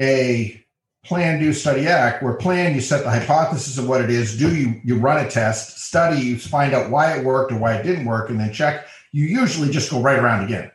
[0.00, 0.64] a
[1.04, 4.54] plan, do, study, act, where plan, you set the hypothesis of what it is, do
[4.54, 7.82] you, you run a test, study, you find out why it worked or why it
[7.82, 8.86] didn't work, and then check.
[9.12, 10.70] You usually just go right around again.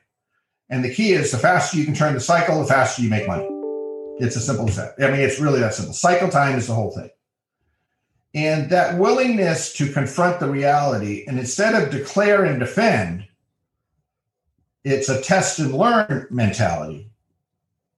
[0.70, 3.28] And the key is the faster you can turn the cycle, the faster you make
[3.28, 3.48] money.
[4.20, 4.94] It's as simple as that.
[5.00, 5.94] I mean, it's really that simple.
[5.94, 7.10] Cycle time is the whole thing.
[8.34, 13.28] And that willingness to confront the reality and instead of declare and defend,
[14.84, 17.10] it's a test and learn mentality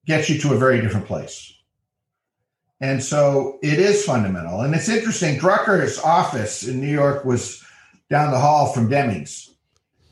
[0.05, 1.53] gets you to a very different place.
[2.81, 4.61] And so it is fundamental.
[4.61, 5.39] And it's interesting.
[5.39, 7.63] Drucker's office in New York was
[8.09, 9.51] down the hall from Deming's.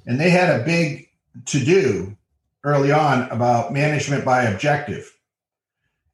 [0.06, 1.10] And they had a big
[1.48, 2.16] to do
[2.64, 5.18] early on about management by objective.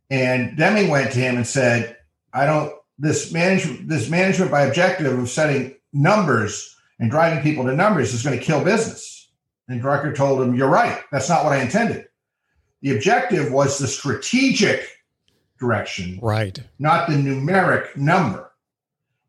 [0.09, 1.97] And Deming went to him and said,
[2.33, 7.75] I don't this management this management by objective of setting numbers and driving people to
[7.75, 9.29] numbers is going to kill business.
[9.69, 11.01] And Drucker told him, You're right.
[11.12, 12.07] That's not what I intended.
[12.81, 14.88] The objective was the strategic
[15.60, 16.60] direction, right?
[16.79, 18.51] Not the numeric number.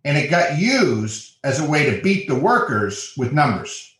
[0.04, 3.96] And it got used as a way to beat the workers with numbers,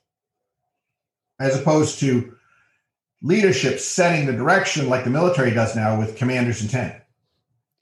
[1.40, 2.34] as opposed to
[3.20, 6.94] leadership setting the direction like the military does now with commanders intent.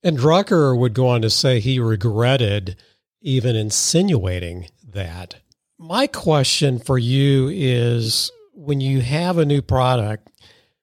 [0.07, 2.77] And Drucker would go on to say he regretted
[3.23, 5.35] even insinuating that.
[5.81, 10.31] My question for you is when you have a new product,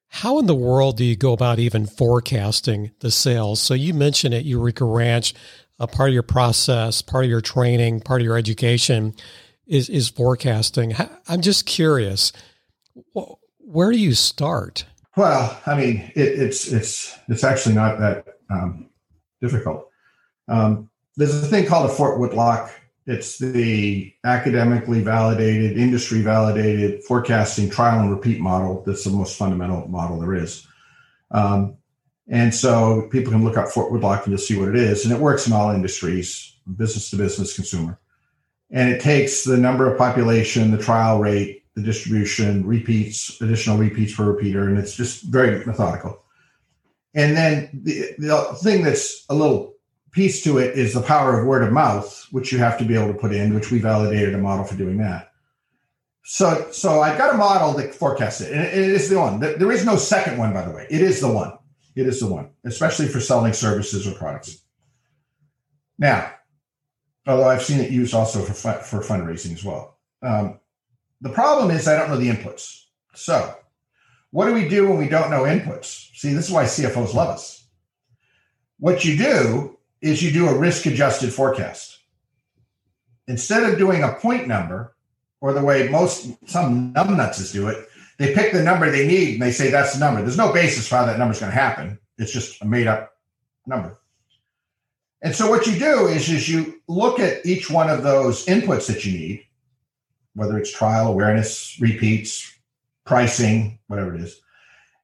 [0.10, 3.62] how in the world do you go about even forecasting the sales?
[3.62, 5.34] So you mentioned at Eureka Ranch,
[5.80, 9.14] a part of your process, part of your training, part of your education
[9.66, 10.96] is is forecasting.
[11.30, 12.34] I'm just curious,
[13.60, 14.84] where do you start?
[15.16, 18.90] Well, I mean, it, it's it's it's actually not that um,
[19.44, 19.90] difficult.
[20.48, 22.72] Um, there's a thing called a Fourt Woodlock.
[23.06, 28.82] It's the academically validated, industry validated forecasting trial and repeat model.
[28.86, 30.66] That's the most fundamental model there is.
[31.32, 31.76] Um,
[32.30, 35.04] and so people can look up Fourt Woodlock and you'll see what it is.
[35.04, 38.00] And it works in all industries, business to business, consumer.
[38.72, 44.16] And it takes the number of population, the trial rate, the distribution, repeats, additional repeats
[44.16, 46.23] per repeater, and it's just very methodical.
[47.14, 49.76] And then the, the thing that's a little
[50.12, 52.96] piece to it is the power of word of mouth, which you have to be
[52.96, 55.32] able to put in, which we validated a model for doing that.
[56.26, 59.40] So, so I've got a model that forecasts it, and it is the one.
[59.40, 60.88] There is no second one, by the way.
[60.90, 61.58] It is the one.
[61.96, 64.64] It is the one, especially for selling services or products.
[66.00, 66.32] Now,
[67.28, 70.00] although I've seen it used also for for fundraising as well.
[70.22, 70.60] Um,
[71.22, 72.86] the problem is I don't know the inputs.
[73.14, 73.56] So
[74.34, 76.10] what do we do when we don't know inputs?
[76.16, 77.68] See, this is why CFOs love us.
[78.80, 82.00] What you do is you do a risk adjusted forecast.
[83.28, 84.96] Instead of doing a point number,
[85.40, 89.42] or the way most some numbnuts do it, they pick the number they need and
[89.44, 90.22] they say that's the number.
[90.22, 92.00] There's no basis for how that number is going to happen.
[92.18, 93.14] It's just a made up
[93.68, 94.00] number.
[95.22, 98.88] And so what you do is, is you look at each one of those inputs
[98.88, 99.46] that you need,
[100.34, 102.53] whether it's trial, awareness, repeats,
[103.06, 104.40] pricing, whatever it is.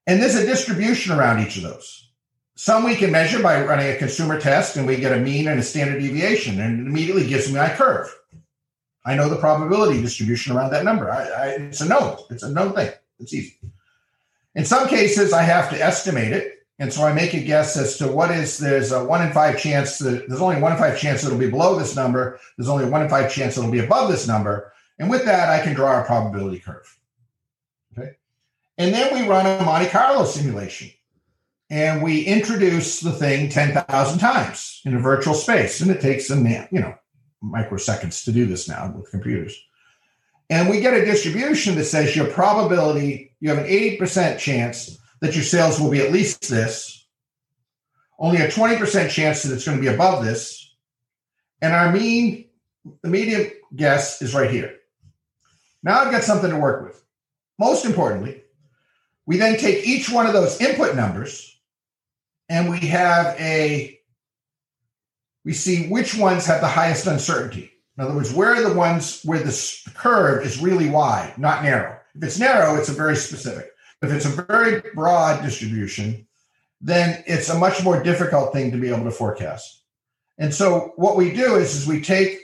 [0.08, 2.10] And there's a distribution around each of those.
[2.56, 5.60] Some we can measure by running a consumer test and we get a mean and
[5.60, 8.14] a standard deviation, and it immediately gives me my curve.
[9.06, 11.10] I know the probability distribution around that number.
[11.10, 12.92] I, I, it's a known, It's a no thing.
[13.20, 13.58] It's easy.
[14.56, 16.56] In some cases, I have to estimate it.
[16.80, 19.60] And so I make a guess as to what is there's a one in five
[19.60, 22.40] chance that there's only one in five chance it'll be below this number.
[22.58, 24.72] There's only one in five chance it'll be above this number.
[24.98, 26.99] And with that, I can draw a probability curve.
[28.80, 30.90] And then we run a Monte Carlo simulation
[31.70, 35.82] and we introduce the thing 10,000 times in a virtual space.
[35.82, 36.96] And it takes some, you know,
[37.44, 39.62] microseconds to do this now with computers.
[40.50, 45.36] And we get a distribution that says your probability, you have an 80% chance that
[45.36, 47.06] your sales will be at least this,
[48.18, 50.74] only a 20% chance that it's going to be above this.
[51.62, 52.46] And our mean,
[53.04, 54.78] the median guess is right here.
[55.84, 57.04] Now I've got something to work with.
[57.60, 58.39] Most importantly,
[59.30, 61.56] we then take each one of those input numbers
[62.50, 64.00] and we have a,
[65.46, 67.72] we see which ones have the highest uncertainty.
[67.96, 72.00] In other words, where are the ones where the curve is really wide, not narrow?
[72.16, 73.70] If it's narrow, it's a very specific.
[74.02, 76.26] If it's a very broad distribution,
[76.82, 79.84] then it's a much more difficult thing to be able to forecast.
[80.40, 82.40] And so what we do is, is we take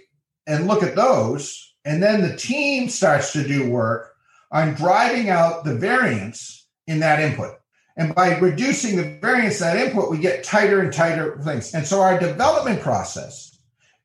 [0.46, 4.14] and look at those, and then the team starts to do work
[4.52, 7.60] on driving out the variance in that input.
[7.98, 11.74] And by reducing the variance that input, we get tighter and tighter things.
[11.74, 13.58] And so our development process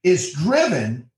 [0.05, 1.11] is driven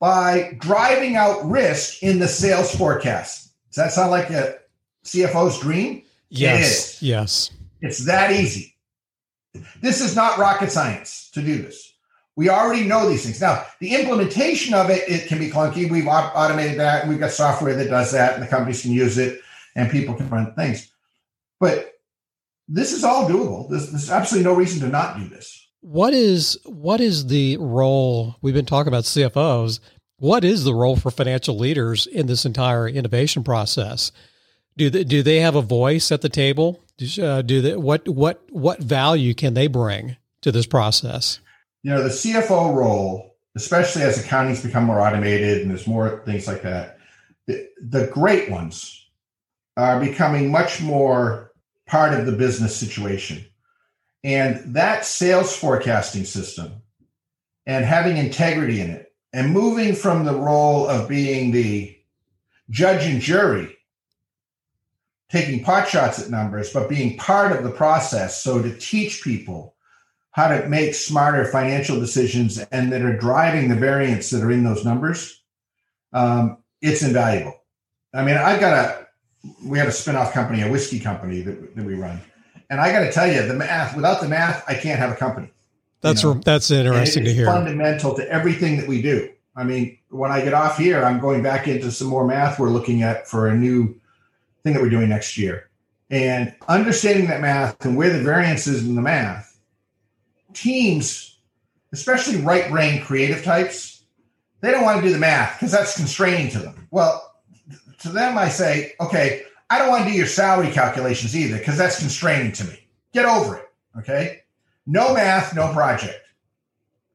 [0.00, 3.52] by driving out risk in the sales forecast.
[3.70, 4.58] Does that sound like a
[5.04, 6.02] CFO's dream?
[6.30, 7.02] Yes.
[7.02, 7.50] Yes.
[7.80, 8.74] It's that easy.
[9.80, 11.92] This is not rocket science to do this.
[12.36, 13.40] We already know these things.
[13.40, 15.88] Now, the implementation of it, it can be clunky.
[15.88, 19.18] We've automated that and we've got software that does that and the companies can use
[19.18, 19.40] it
[19.76, 20.90] and people can run things.
[21.64, 21.94] But
[22.68, 23.70] this is all doable.
[23.70, 25.66] There's, there's absolutely no reason to not do this.
[25.80, 28.36] What is what is the role?
[28.42, 29.80] We've been talking about CFOs.
[30.18, 34.12] What is the role for financial leaders in this entire innovation process?
[34.76, 36.80] Do they, do they have a voice at the table?
[37.18, 41.40] Uh, do they, what what what value can they bring to this process?
[41.82, 46.46] You know, the CFO role, especially as accountings become more automated and there's more things
[46.46, 46.98] like that,
[47.46, 49.00] the, the great ones
[49.76, 51.52] are becoming much more
[51.86, 53.44] part of the business situation.
[54.22, 56.82] And that sales forecasting system
[57.66, 61.96] and having integrity in it and moving from the role of being the
[62.70, 63.76] judge and jury,
[65.28, 68.42] taking pot shots at numbers, but being part of the process.
[68.42, 69.74] So to teach people
[70.30, 74.64] how to make smarter financial decisions and that are driving the variance that are in
[74.64, 75.42] those numbers,
[76.12, 77.60] um, it's invaluable.
[78.14, 79.03] I mean, I've got a,
[79.64, 82.20] we have a spin-off company, a whiskey company that, that we run.
[82.70, 85.16] And I got to tell you, the math, without the math, I can't have a
[85.16, 85.52] company.
[86.00, 86.40] That's you know?
[86.40, 87.46] that's interesting to hear.
[87.46, 89.30] Fundamental to everything that we do.
[89.56, 92.70] I mean, when I get off here, I'm going back into some more math we're
[92.70, 93.98] looking at for a new
[94.62, 95.70] thing that we're doing next year.
[96.10, 99.58] And understanding that math and where the variance is in the math,
[100.52, 101.38] teams,
[101.92, 104.04] especially right brain creative types,
[104.60, 106.88] they don't want to do the math because that's constraining to them.
[106.90, 107.33] Well,
[108.04, 111.76] to them, I say, okay, I don't want to do your salary calculations either because
[111.76, 112.86] that's constraining to me.
[113.12, 113.68] Get over it.
[113.98, 114.42] Okay.
[114.86, 116.20] No math, no project.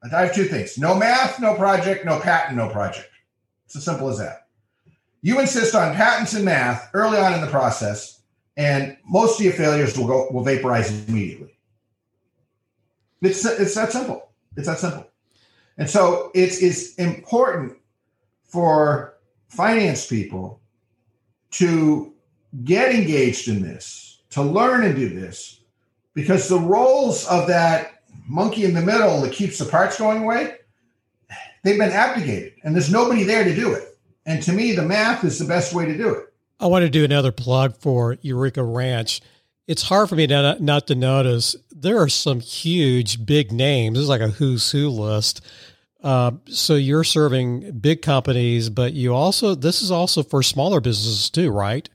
[0.03, 3.09] I have two things no math, no project, no patent, no project.
[3.65, 4.47] It's as simple as that.
[5.21, 8.21] You insist on patents and math early on in the process,
[8.57, 11.57] and most of your failures will go will vaporize immediately.
[13.21, 14.31] It's it's that simple.
[14.55, 15.05] It's that simple.
[15.77, 17.77] And so it's it's important
[18.43, 19.17] for
[19.49, 20.59] finance people
[21.51, 22.13] to
[22.63, 25.61] get engaged in this, to learn and do this,
[26.13, 30.55] because the roles of that monkey in the middle that keeps the parts going away,
[31.63, 33.97] they've been abdicated and there's nobody there to do it.
[34.25, 36.33] And to me, the math is the best way to do it.
[36.59, 39.21] I want to do another plug for Eureka Ranch.
[39.67, 43.97] It's hard for me to not to notice there are some huge big names.
[43.97, 45.41] It's like a who's who list.
[46.01, 51.29] Uh, so you're serving big companies, but you also this is also for smaller businesses
[51.29, 51.89] too, right?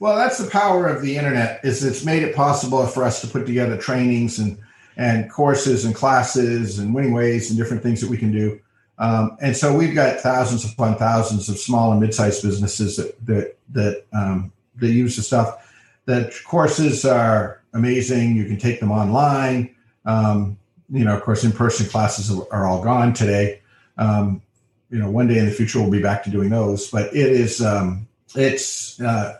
[0.00, 1.60] Well, that's the power of the internet.
[1.64, 4.58] Is it's made it possible for us to put together trainings and
[4.96, 8.60] and courses and classes and winning ways and different things that we can do.
[8.98, 13.56] Um, and so we've got thousands upon thousands of small and mid-sized businesses that that
[13.70, 15.70] that um, that use the stuff.
[16.04, 18.36] The courses are amazing.
[18.36, 19.74] You can take them online.
[20.04, 20.58] Um,
[20.92, 23.60] you know, of course, in-person classes are all gone today.
[23.96, 24.42] Um,
[24.90, 26.90] you know, one day in the future we'll be back to doing those.
[26.90, 29.38] But it is um, it's uh,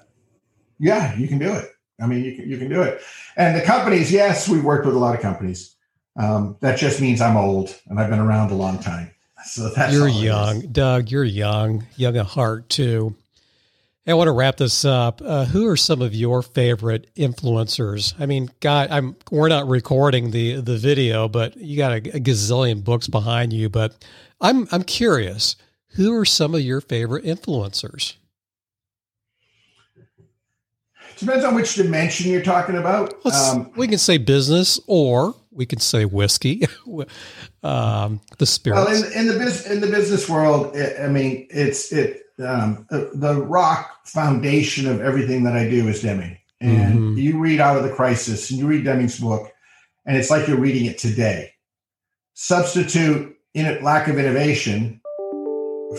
[0.79, 1.71] yeah, you can do it.
[2.01, 3.03] I mean, you can you can do it.
[3.37, 5.77] And the companies, yes, we worked with a lot of companies.
[6.17, 9.11] Um, that just means I'm old and I've been around a long time.
[9.45, 11.11] So that's you're young, Doug.
[11.11, 13.15] You're young, young at heart too.
[14.05, 15.23] I want to wrap this up.
[15.25, 18.15] Uh, who are some of your favorite influencers?
[18.19, 22.21] I mean, God, I'm we're not recording the the video, but you got a, a
[22.21, 23.69] gazillion books behind you.
[23.69, 24.05] But
[24.41, 25.55] I'm I'm curious.
[25.95, 28.15] Who are some of your favorite influencers?
[31.19, 33.15] Depends on which dimension you're talking about.
[33.27, 36.67] Um, we can say business, or we can say whiskey.
[37.63, 38.77] um, the spirit.
[38.77, 42.87] Well, in, in the business in the business world, it, I mean, it's it um,
[42.91, 46.39] the, the, rock foundation of everything that I do is Deming.
[46.61, 47.19] And mm-hmm.
[47.19, 49.53] you read out of the crisis, and you read Deming's book,
[50.07, 51.53] and it's like you're reading it today.
[52.35, 55.01] Substitute in it lack of innovation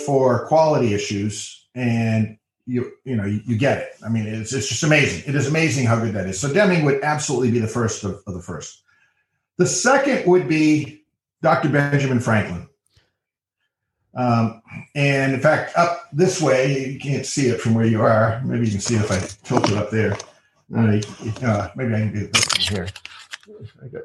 [0.06, 3.90] for quality issues, and you you know you, you, get it.
[4.06, 5.24] I mean, it's it's just amazing.
[5.28, 6.40] It is amazing how good that is.
[6.40, 8.84] So Deming would absolutely be the first of, of the first.
[9.58, 11.03] The second would be
[11.44, 11.70] Dr.
[11.70, 12.68] Benjamin Franklin.
[14.16, 14.62] Um,
[14.96, 18.42] and in fact, up this way, you can't see it from where you are.
[18.46, 20.14] Maybe you can see it if I tilt it up there.
[20.76, 21.02] Uh,
[21.44, 22.88] uh, maybe I can do this here.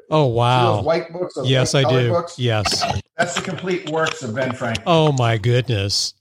[0.09, 0.81] Oh wow!
[0.81, 1.37] white books.
[1.45, 2.09] yes, I do.
[2.09, 2.37] Books?
[2.37, 2.83] Yes,
[3.17, 4.83] that's the complete works of Ben Franklin.
[4.85, 6.13] Oh my goodness!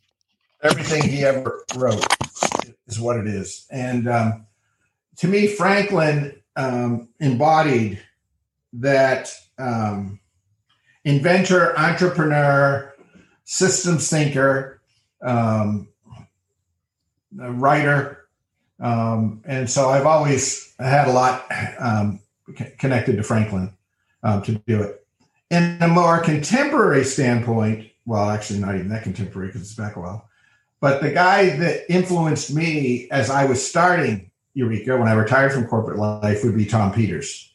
[0.62, 2.06] Everything he ever wrote
[2.86, 4.46] is what it is, and um,
[5.16, 8.00] to me, Franklin um, embodied
[8.74, 10.20] that um,
[11.04, 12.94] inventor, entrepreneur,
[13.44, 14.80] systems thinker,
[15.22, 15.88] um,
[17.34, 18.28] writer.
[18.80, 22.20] Um, and so I've always had a lot um,
[22.78, 23.72] connected to Franklin
[24.22, 25.06] um, to do it.
[25.50, 30.00] In a more contemporary standpoint, well, actually, not even that contemporary because it's back a
[30.00, 30.28] while,
[30.80, 35.66] but the guy that influenced me as I was starting Eureka when I retired from
[35.66, 37.54] corporate life would be Tom Peters.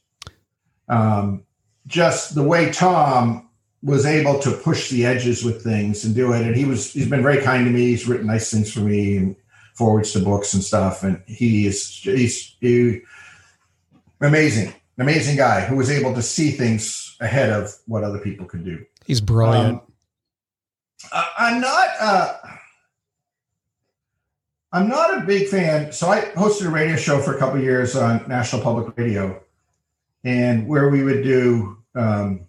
[0.89, 1.44] Um,
[1.88, 3.50] just the way Tom
[3.82, 6.46] was able to push the edges with things and do it.
[6.46, 7.88] And he was he's been very kind to me.
[7.88, 9.36] He's written nice things for me and
[9.76, 11.04] forwards to books and stuff.
[11.04, 13.02] And he is he's he,
[14.22, 18.64] amazing, amazing guy who was able to see things ahead of what other people could
[18.64, 18.86] do.
[19.06, 19.82] He's brilliant.
[21.12, 21.88] Um, I'm not.
[22.00, 22.34] Uh,
[24.72, 25.92] I'm not a big fan.
[25.92, 29.43] So I hosted a radio show for a couple years on National Public Radio,
[30.24, 32.47] and where we would do um,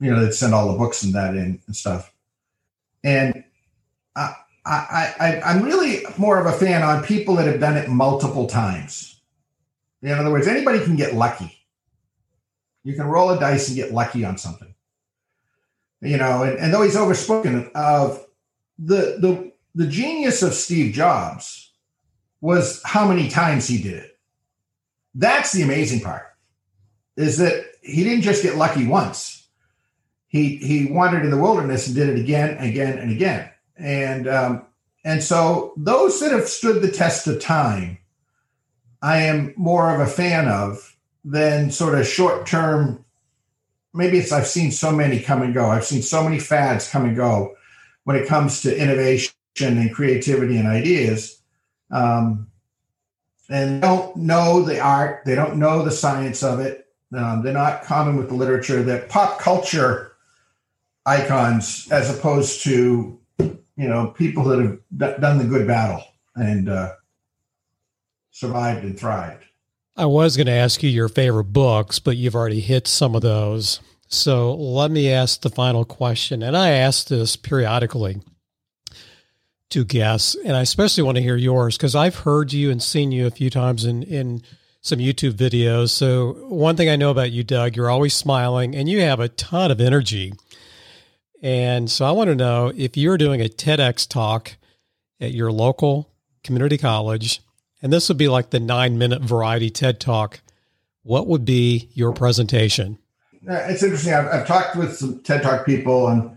[0.00, 2.12] you know, they'd send all the books and that in and stuff.
[3.02, 3.44] And
[4.14, 4.34] I,
[4.64, 8.46] I, I, I'm really more of a fan on people that have done it multiple
[8.46, 9.20] times.
[10.02, 11.58] In other words, anybody can get lucky.
[12.84, 14.74] You can roll a dice and get lucky on something.
[16.00, 18.24] You know, and, and though he's overspoken of
[18.78, 21.72] the the the genius of Steve Jobs
[22.40, 24.18] was how many times he did it.
[25.16, 26.27] That's the amazing part.
[27.18, 29.38] Is that he didn't just get lucky once
[30.28, 33.50] he he wandered in the wilderness and did it again, again, and again.
[33.76, 34.66] And um,
[35.04, 37.98] and so those that have stood the test of time,
[39.02, 43.04] I am more of a fan of than sort of short term.
[43.94, 45.66] Maybe it's I've seen so many come and go.
[45.66, 47.54] I've seen so many fads come and go
[48.04, 51.40] when it comes to innovation and creativity and ideas.
[51.90, 52.48] Um,
[53.48, 56.87] and don't know the art, they don't know the science of it.
[57.16, 58.82] Um, they're not common with the literature.
[58.82, 60.12] That pop culture
[61.06, 66.04] icons as opposed to you know people that have d- done the good battle
[66.34, 66.92] and uh,
[68.30, 69.44] survived and thrived.
[69.96, 73.22] I was going to ask you your favorite books, but you've already hit some of
[73.22, 73.80] those.
[74.06, 78.20] So let me ask the final question, and I ask this periodically
[79.70, 83.12] to guests, and I especially want to hear yours because I've heard you and seen
[83.12, 84.42] you a few times in in
[84.88, 85.90] some YouTube videos.
[85.90, 89.28] So one thing I know about you, Doug, you're always smiling, and you have a
[89.28, 90.32] ton of energy.
[91.42, 94.56] And so I want to know if you're doing a TEDx talk
[95.20, 96.10] at your local
[96.42, 97.42] community college,
[97.82, 100.40] and this would be like the nine minute variety TED talk,
[101.02, 102.98] what would be your presentation?
[103.48, 104.12] Uh, it's interesting.
[104.12, 106.36] I've, I've talked with some TED Talk people, and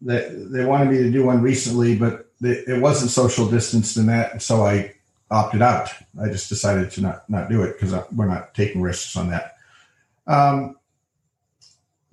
[0.00, 4.40] they, they wanted me to do one recently, but it wasn't social distanced in that.
[4.42, 4.94] So I
[5.30, 5.90] opted out.
[6.20, 9.56] I just decided to not, not do it because we're not taking risks on that.
[10.26, 10.76] Um,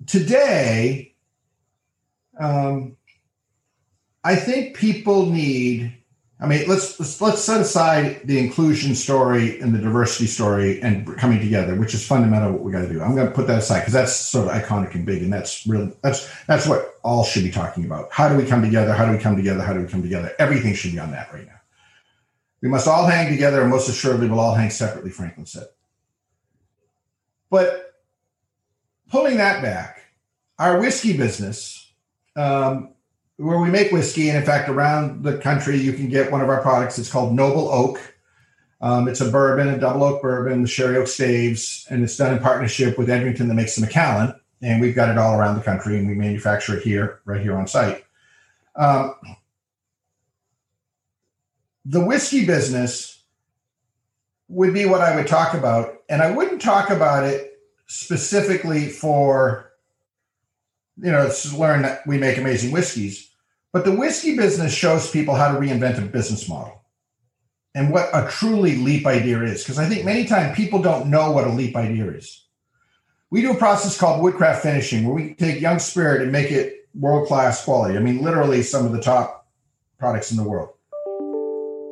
[0.06, 1.14] today,
[2.38, 2.96] um,
[4.24, 5.92] I think people need.
[6.38, 11.16] I mean, let's, let's let's set aside the inclusion story and the diversity story and
[11.16, 12.52] coming together, which is fundamental.
[12.52, 13.00] What we got to do.
[13.00, 15.66] I'm going to put that aside because that's sort of iconic and big, and that's
[15.66, 15.90] real.
[16.02, 18.12] That's that's what all should be talking about.
[18.12, 18.92] How do we come together?
[18.92, 19.62] How do we come together?
[19.62, 20.34] How do we come together?
[20.38, 21.55] Everything should be on that right now.
[22.62, 25.10] We must all hang together, and most assuredly, we'll all hang separately.
[25.10, 25.66] Franklin said.
[27.50, 27.94] But
[29.10, 30.00] pulling that back,
[30.58, 31.92] our whiskey business
[32.36, 32.90] um,
[33.36, 34.28] where we make whiskey.
[34.28, 36.98] And in fact, around the country, you can get one of our products.
[36.98, 38.14] It's called Noble Oak.
[38.80, 42.34] Um, it's a bourbon, a double oak bourbon, the Sherry Oak Staves, and it's done
[42.34, 44.34] in partnership with Edrington that makes the Macallan.
[44.60, 47.56] And we've got it all around the country, and we manufacture it here, right here
[47.56, 48.04] on site.
[48.74, 49.14] Um,
[51.88, 53.22] the whiskey business
[54.48, 59.66] would be what I would talk about, and I wouldn't talk about it specifically for
[60.98, 63.30] you know, to learn that we make amazing whiskeys.
[63.72, 66.82] But the whiskey business shows people how to reinvent a business model
[67.74, 69.62] and what a truly leap idea is.
[69.62, 72.44] Because I think many times people don't know what a leap idea is.
[73.30, 76.88] We do a process called woodcraft finishing where we take young spirit and make it
[76.94, 77.98] world class quality.
[77.98, 79.48] I mean, literally some of the top
[79.98, 80.70] products in the world.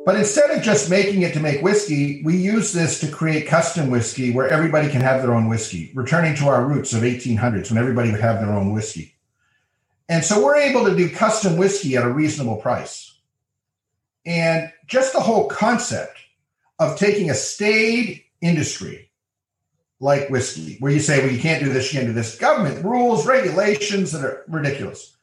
[0.05, 3.89] But instead of just making it to make whiskey, we use this to create custom
[3.89, 7.79] whiskey where everybody can have their own whiskey, returning to our roots of 1800s when
[7.79, 9.15] everybody would have their own whiskey.
[10.07, 13.17] And so we're able to do custom whiskey at a reasonable price.
[14.27, 16.19] And just the whole concept
[16.77, 19.09] of taking a staid industry
[19.99, 22.85] like whiskey, where you say, well, you can't do this, you can't do this, government
[22.85, 25.14] rules, regulations that are ridiculous,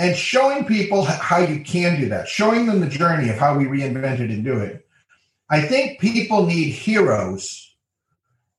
[0.00, 3.66] and showing people how you can do that, showing them the journey of how we
[3.66, 4.88] reinvented and do it.
[5.50, 7.74] I think people need heroes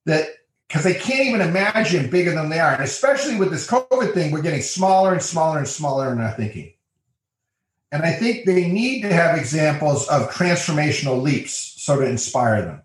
[0.06, 0.28] that
[0.68, 2.74] because they can't even imagine bigger than they are.
[2.74, 6.32] And especially with this COVID thing, we're getting smaller and smaller and smaller in our
[6.32, 6.74] thinking.
[7.92, 12.84] And I think they need to have examples of transformational leaps so to inspire them.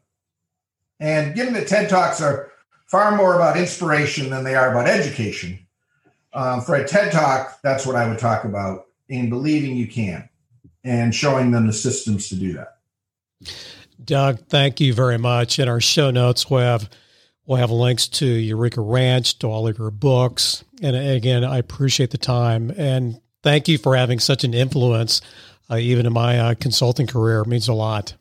[0.98, 2.50] And given that TED Talks are
[2.86, 5.65] far more about inspiration than they are about education,
[6.36, 10.28] um, for a TED Talk, that's what I would talk about in believing you can
[10.84, 12.78] and showing them the systems to do that.
[14.04, 15.58] Doug, thank you very much.
[15.58, 16.88] In our show notes, we'll have
[17.46, 20.64] We'll have links to Eureka Ranch, to all of your books.
[20.82, 25.20] And again, I appreciate the time and thank you for having such an influence,
[25.70, 27.42] uh, even in my uh, consulting career.
[27.42, 28.16] It means a lot.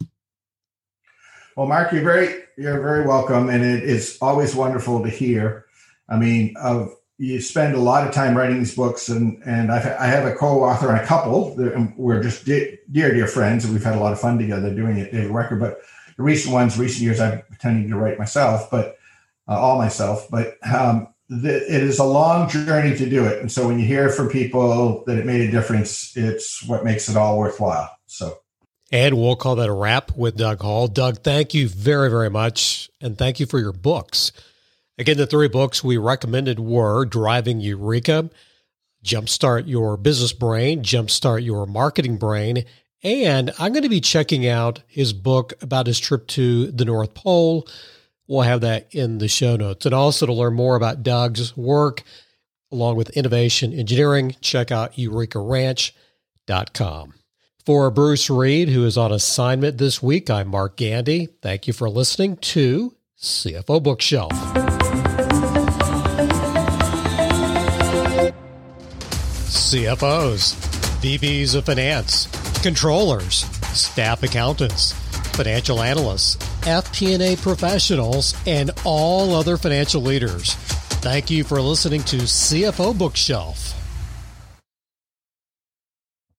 [1.58, 5.66] Well, Mark, you're very you're very welcome, and it is always wonderful to hear.
[6.08, 9.86] I mean, of you spend a lot of time writing these books, and and I've,
[9.86, 11.56] I have a co-author on a couple.
[11.98, 15.12] We're just dear dear friends, and we've had a lot of fun together doing it.
[15.12, 15.80] David Record, but
[16.18, 18.98] the recent ones, recent years, I've tended to write myself, but
[19.48, 23.40] uh, all myself, but um, the, it is a long journey to do it.
[23.40, 27.10] And so when you hear from people that it made a difference, it's what makes
[27.10, 27.90] it all worthwhile.
[28.06, 28.40] So.
[28.92, 30.88] And we'll call that a wrap with Doug Hall.
[30.88, 32.90] Doug, thank you very, very much.
[33.02, 34.32] And thank you for your books.
[34.98, 38.30] Again, the three books we recommended were Driving Eureka,
[39.04, 42.66] Jumpstart Your Business Brain, Jumpstart Your Marketing Brain.
[43.04, 47.14] And I'm going to be checking out his book about his trip to the North
[47.14, 47.68] Pole
[48.28, 49.86] We'll have that in the show notes.
[49.86, 52.02] And also to learn more about Doug's work,
[52.72, 57.14] along with innovation engineering, check out eurekaranch.com.
[57.66, 61.28] For Bruce Reed, who is on assignment this week, I'm Mark Gandy.
[61.42, 64.65] Thank you for listening to CFO Bookshelf.
[69.66, 70.54] CFOs,
[71.02, 72.28] VPs of finance,
[72.62, 73.46] controllers,
[73.76, 74.94] staff accountants
[75.36, 76.36] financial analysts,
[76.66, 80.54] FP&A professionals, and all other financial leaders.
[81.02, 83.74] Thank you for listening to CFO Bookshelf.